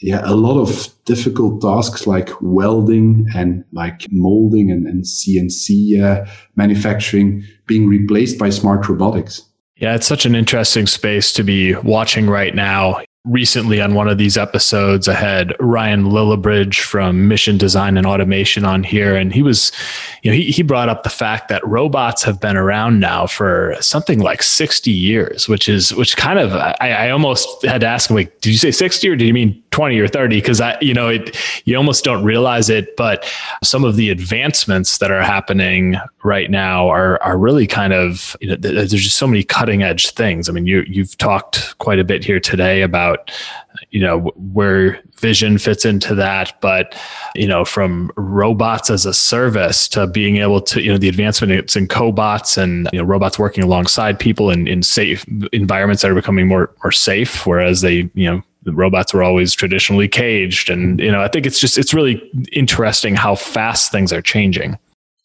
yeah, 0.00 0.22
a 0.24 0.34
lot 0.34 0.58
of 0.58 0.88
difficult 1.04 1.60
tasks 1.60 2.06
like 2.06 2.30
welding 2.40 3.26
and 3.34 3.64
like 3.72 4.06
molding 4.10 4.70
and, 4.70 4.86
and 4.86 5.04
CNC 5.04 6.00
uh, 6.00 6.24
manufacturing 6.54 7.44
being 7.66 7.86
replaced 7.88 8.38
by 8.38 8.48
smart 8.48 8.88
robotics. 8.88 9.42
Yeah, 9.76 9.94
it's 9.94 10.06
such 10.06 10.24
an 10.24 10.34
interesting 10.34 10.86
space 10.86 11.32
to 11.32 11.42
be 11.42 11.74
watching 11.74 12.28
right 12.28 12.54
now 12.54 13.02
recently 13.24 13.82
on 13.82 13.94
one 13.94 14.08
of 14.08 14.16
these 14.16 14.38
episodes 14.38 15.06
i 15.06 15.12
had 15.12 15.54
ryan 15.60 16.04
lillibridge 16.04 16.80
from 16.80 17.28
mission 17.28 17.58
design 17.58 17.98
and 17.98 18.06
automation 18.06 18.64
on 18.64 18.82
here 18.82 19.14
and 19.14 19.34
he 19.34 19.42
was 19.42 19.70
you 20.22 20.30
know 20.30 20.36
he, 20.36 20.50
he 20.50 20.62
brought 20.62 20.88
up 20.88 21.02
the 21.02 21.10
fact 21.10 21.48
that 21.48 21.66
robots 21.66 22.22
have 22.22 22.40
been 22.40 22.56
around 22.56 22.98
now 22.98 23.26
for 23.26 23.76
something 23.78 24.20
like 24.20 24.42
60 24.42 24.90
years 24.90 25.50
which 25.50 25.68
is 25.68 25.94
which 25.94 26.16
kind 26.16 26.38
of 26.38 26.54
i, 26.54 26.74
I 26.80 27.10
almost 27.10 27.62
had 27.62 27.82
to 27.82 27.86
ask 27.86 28.08
him 28.08 28.16
like 28.16 28.40
did 28.40 28.50
you 28.50 28.58
say 28.58 28.70
60 28.70 29.06
or 29.10 29.16
did 29.16 29.26
you 29.26 29.34
mean 29.34 29.62
20 29.70 29.98
or 29.98 30.08
30 30.08 30.36
because 30.40 30.62
i 30.62 30.78
you 30.80 30.94
know 30.94 31.08
it 31.08 31.36
you 31.66 31.76
almost 31.76 32.04
don't 32.04 32.24
realize 32.24 32.70
it 32.70 32.96
but 32.96 33.30
some 33.62 33.84
of 33.84 33.96
the 33.96 34.08
advancements 34.08 34.96
that 34.96 35.10
are 35.10 35.22
happening 35.22 35.96
right 36.22 36.50
now 36.50 36.88
are 36.88 37.22
are 37.22 37.38
really 37.38 37.66
kind 37.66 37.92
of 37.92 38.36
you 38.40 38.48
know 38.48 38.56
there's 38.56 38.90
just 38.92 39.16
so 39.16 39.26
many 39.26 39.42
cutting 39.42 39.82
edge 39.82 40.10
things. 40.10 40.48
I 40.48 40.52
mean 40.52 40.66
you 40.66 40.84
you've 40.86 41.16
talked 41.18 41.78
quite 41.78 41.98
a 41.98 42.04
bit 42.04 42.24
here 42.24 42.40
today 42.40 42.82
about 42.82 43.09
about 43.10 43.30
you 43.90 44.00
know 44.00 44.32
where 44.36 45.00
vision 45.18 45.58
fits 45.58 45.84
into 45.84 46.14
that. 46.14 46.58
But 46.60 46.96
you 47.34 47.46
know 47.46 47.64
from 47.64 48.10
robots 48.16 48.90
as 48.90 49.06
a 49.06 49.14
service 49.14 49.88
to 49.88 50.06
being 50.06 50.36
able 50.36 50.60
to 50.62 50.82
you 50.82 50.92
know 50.92 50.98
the 50.98 51.08
advancement 51.08 51.52
it's 51.52 51.76
in 51.76 51.88
cobots 51.88 52.58
and 52.58 52.88
you 52.92 52.98
know 52.98 53.04
robots 53.04 53.38
working 53.38 53.64
alongside 53.64 54.18
people 54.18 54.50
in, 54.50 54.66
in 54.66 54.82
safe 54.82 55.24
environments 55.52 56.02
that 56.02 56.10
are 56.10 56.14
becoming 56.14 56.48
more 56.48 56.74
more 56.82 56.92
safe 56.92 57.46
whereas 57.46 57.80
they 57.80 58.10
you 58.14 58.30
know 58.30 58.42
the 58.62 58.72
robots 58.74 59.14
were 59.14 59.22
always 59.22 59.54
traditionally 59.54 60.08
caged. 60.08 60.70
And 60.70 61.00
you 61.00 61.10
know 61.10 61.22
i 61.22 61.28
think 61.28 61.46
it's 61.46 61.58
just 61.58 61.78
it's 61.78 61.94
really 61.94 62.22
interesting 62.52 63.14
how 63.14 63.34
fast 63.34 63.92
things 63.92 64.12
are 64.12 64.22
changing. 64.22 64.78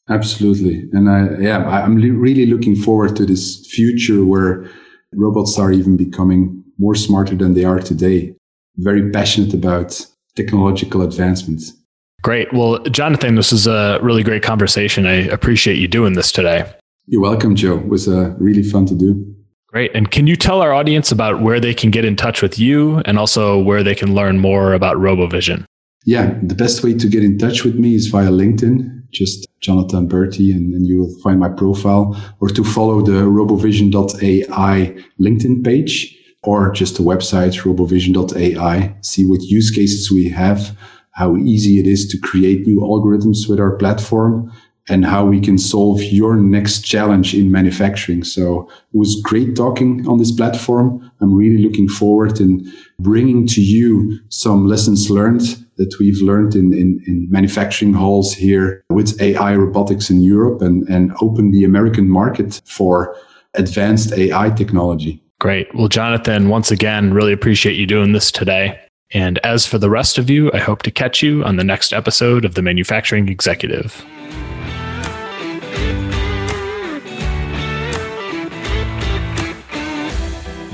Absolutely. 0.07 0.87
And 0.93 1.09
i 1.09 1.27
yeah 1.39 1.65
i'm 1.67 1.95
really 1.95 2.45
looking 2.45 2.75
forward 2.75 3.15
to 3.15 3.25
this 3.25 3.65
future 3.67 4.23
where 4.23 4.65
robots 5.13 5.57
are 5.57 5.71
even 5.71 5.97
becoming 5.97 6.64
more 6.77 6.95
smarter 6.95 7.35
than 7.35 7.53
they 7.53 7.63
are 7.63 7.79
today. 7.79 8.35
Very 8.77 9.09
passionate 9.11 9.53
about 9.53 10.05
technological 10.35 11.01
advancements. 11.01 11.73
Great. 12.21 12.51
Well, 12.53 12.79
Jonathan, 12.85 13.35
this 13.35 13.53
is 13.53 13.67
a 13.67 13.99
really 14.01 14.23
great 14.23 14.43
conversation. 14.43 15.05
I 15.05 15.13
appreciate 15.27 15.77
you 15.77 15.87
doing 15.87 16.13
this 16.13 16.31
today. 16.31 16.71
You're 17.07 17.21
welcome, 17.21 17.55
Joe. 17.55 17.77
It 17.77 17.87
was 17.87 18.07
uh, 18.07 18.33
really 18.39 18.63
fun 18.63 18.87
to 18.87 18.95
do. 18.95 19.35
Great. 19.67 19.91
And 19.93 20.09
can 20.09 20.25
you 20.25 20.35
tell 20.35 20.61
our 20.61 20.73
audience 20.73 21.11
about 21.11 21.41
where 21.41 21.59
they 21.59 21.73
can 21.73 21.91
get 21.91 22.03
in 22.03 22.15
touch 22.15 22.41
with 22.41 22.57
you 22.57 22.99
and 23.05 23.19
also 23.19 23.61
where 23.61 23.83
they 23.83 23.93
can 23.93 24.15
learn 24.15 24.39
more 24.39 24.73
about 24.73 24.97
RoboVision? 24.97 25.65
Yeah, 26.05 26.37
the 26.41 26.55
best 26.55 26.83
way 26.83 26.93
to 26.93 27.07
get 27.07 27.23
in 27.23 27.37
touch 27.37 27.63
with 27.63 27.75
me 27.75 27.95
is 27.95 28.07
via 28.07 28.29
LinkedIn, 28.29 29.09
just 29.11 29.47
Jonathan 29.61 30.07
Berte, 30.07 30.39
and 30.39 30.73
then 30.73 30.85
you 30.85 30.99
will 30.99 31.19
find 31.21 31.39
my 31.39 31.49
profile, 31.49 32.15
or 32.39 32.49
to 32.49 32.63
follow 32.63 33.01
the 33.01 33.23
robovision.ai 33.23 35.03
LinkedIn 35.19 35.63
page 35.63 36.15
or 36.45 36.71
just 36.71 36.97
the 36.97 37.03
website 37.03 37.61
robovision.ai, 37.63 38.95
see 39.01 39.25
what 39.25 39.41
use 39.41 39.71
cases 39.71 40.11
we 40.11 40.29
have, 40.29 40.77
how 41.11 41.35
easy 41.37 41.79
it 41.79 41.87
is 41.87 42.07
to 42.07 42.19
create 42.19 42.67
new 42.67 42.79
algorithms 42.81 43.49
with 43.49 43.59
our 43.59 43.75
platform, 43.77 44.51
and 44.87 45.05
how 45.05 45.25
we 45.25 45.41
can 45.41 45.57
solve 45.57 46.01
your 46.03 46.35
next 46.35 46.81
challenge 46.81 47.33
in 47.33 47.51
manufacturing. 47.51 48.23
So 48.23 48.69
it 48.93 48.97
was 48.97 49.19
great 49.23 49.55
talking 49.55 50.07
on 50.07 50.19
this 50.19 50.31
platform. 50.31 51.11
I'm 51.21 51.33
really 51.33 51.63
looking 51.63 51.87
forward 51.87 52.39
in 52.39 52.71
bringing 52.99 53.47
to 53.47 53.61
you 53.61 54.19
some 54.29 54.67
lessons 54.67 55.09
learned 55.09 55.41
that 55.77 55.95
we've 55.99 56.21
learned 56.21 56.55
in, 56.55 56.71
in, 56.71 57.01
in 57.07 57.27
manufacturing 57.31 57.93
halls 57.93 58.33
here 58.33 58.83
with 58.89 59.19
AI 59.19 59.55
robotics 59.55 60.09
in 60.09 60.21
Europe 60.21 60.61
and, 60.61 60.87
and 60.87 61.13
open 61.19 61.51
the 61.51 61.63
American 61.63 62.07
market 62.07 62.61
for 62.65 63.15
advanced 63.55 64.13
AI 64.13 64.51
technology. 64.51 65.24
Great. 65.39 65.73
Well, 65.75 65.89
Jonathan, 65.89 66.49
once 66.49 66.71
again, 66.71 67.13
really 67.13 67.33
appreciate 67.33 67.75
you 67.75 67.85
doing 67.85 68.13
this 68.13 68.31
today. 68.31 68.79
And 69.13 69.37
as 69.39 69.65
for 69.65 69.77
the 69.77 69.89
rest 69.89 70.17
of 70.17 70.29
you, 70.29 70.51
I 70.53 70.59
hope 70.59 70.81
to 70.83 70.91
catch 70.91 71.21
you 71.21 71.43
on 71.43 71.57
the 71.57 71.63
next 71.63 71.93
episode 71.93 72.45
of 72.45 72.55
The 72.55 72.61
Manufacturing 72.61 73.29
Executive. 73.29 74.03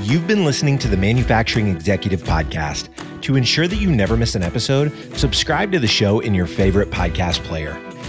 You've 0.00 0.26
been 0.26 0.44
listening 0.44 0.78
to 0.78 0.88
the 0.88 0.96
Manufacturing 0.96 1.68
Executive 1.68 2.22
Podcast. 2.22 2.90
To 3.22 3.36
ensure 3.36 3.68
that 3.68 3.76
you 3.76 3.90
never 3.90 4.16
miss 4.16 4.34
an 4.34 4.42
episode, 4.42 4.92
subscribe 5.16 5.72
to 5.72 5.78
the 5.78 5.86
show 5.86 6.20
in 6.20 6.34
your 6.34 6.46
favorite 6.46 6.90
podcast 6.90 7.42
player. 7.44 7.80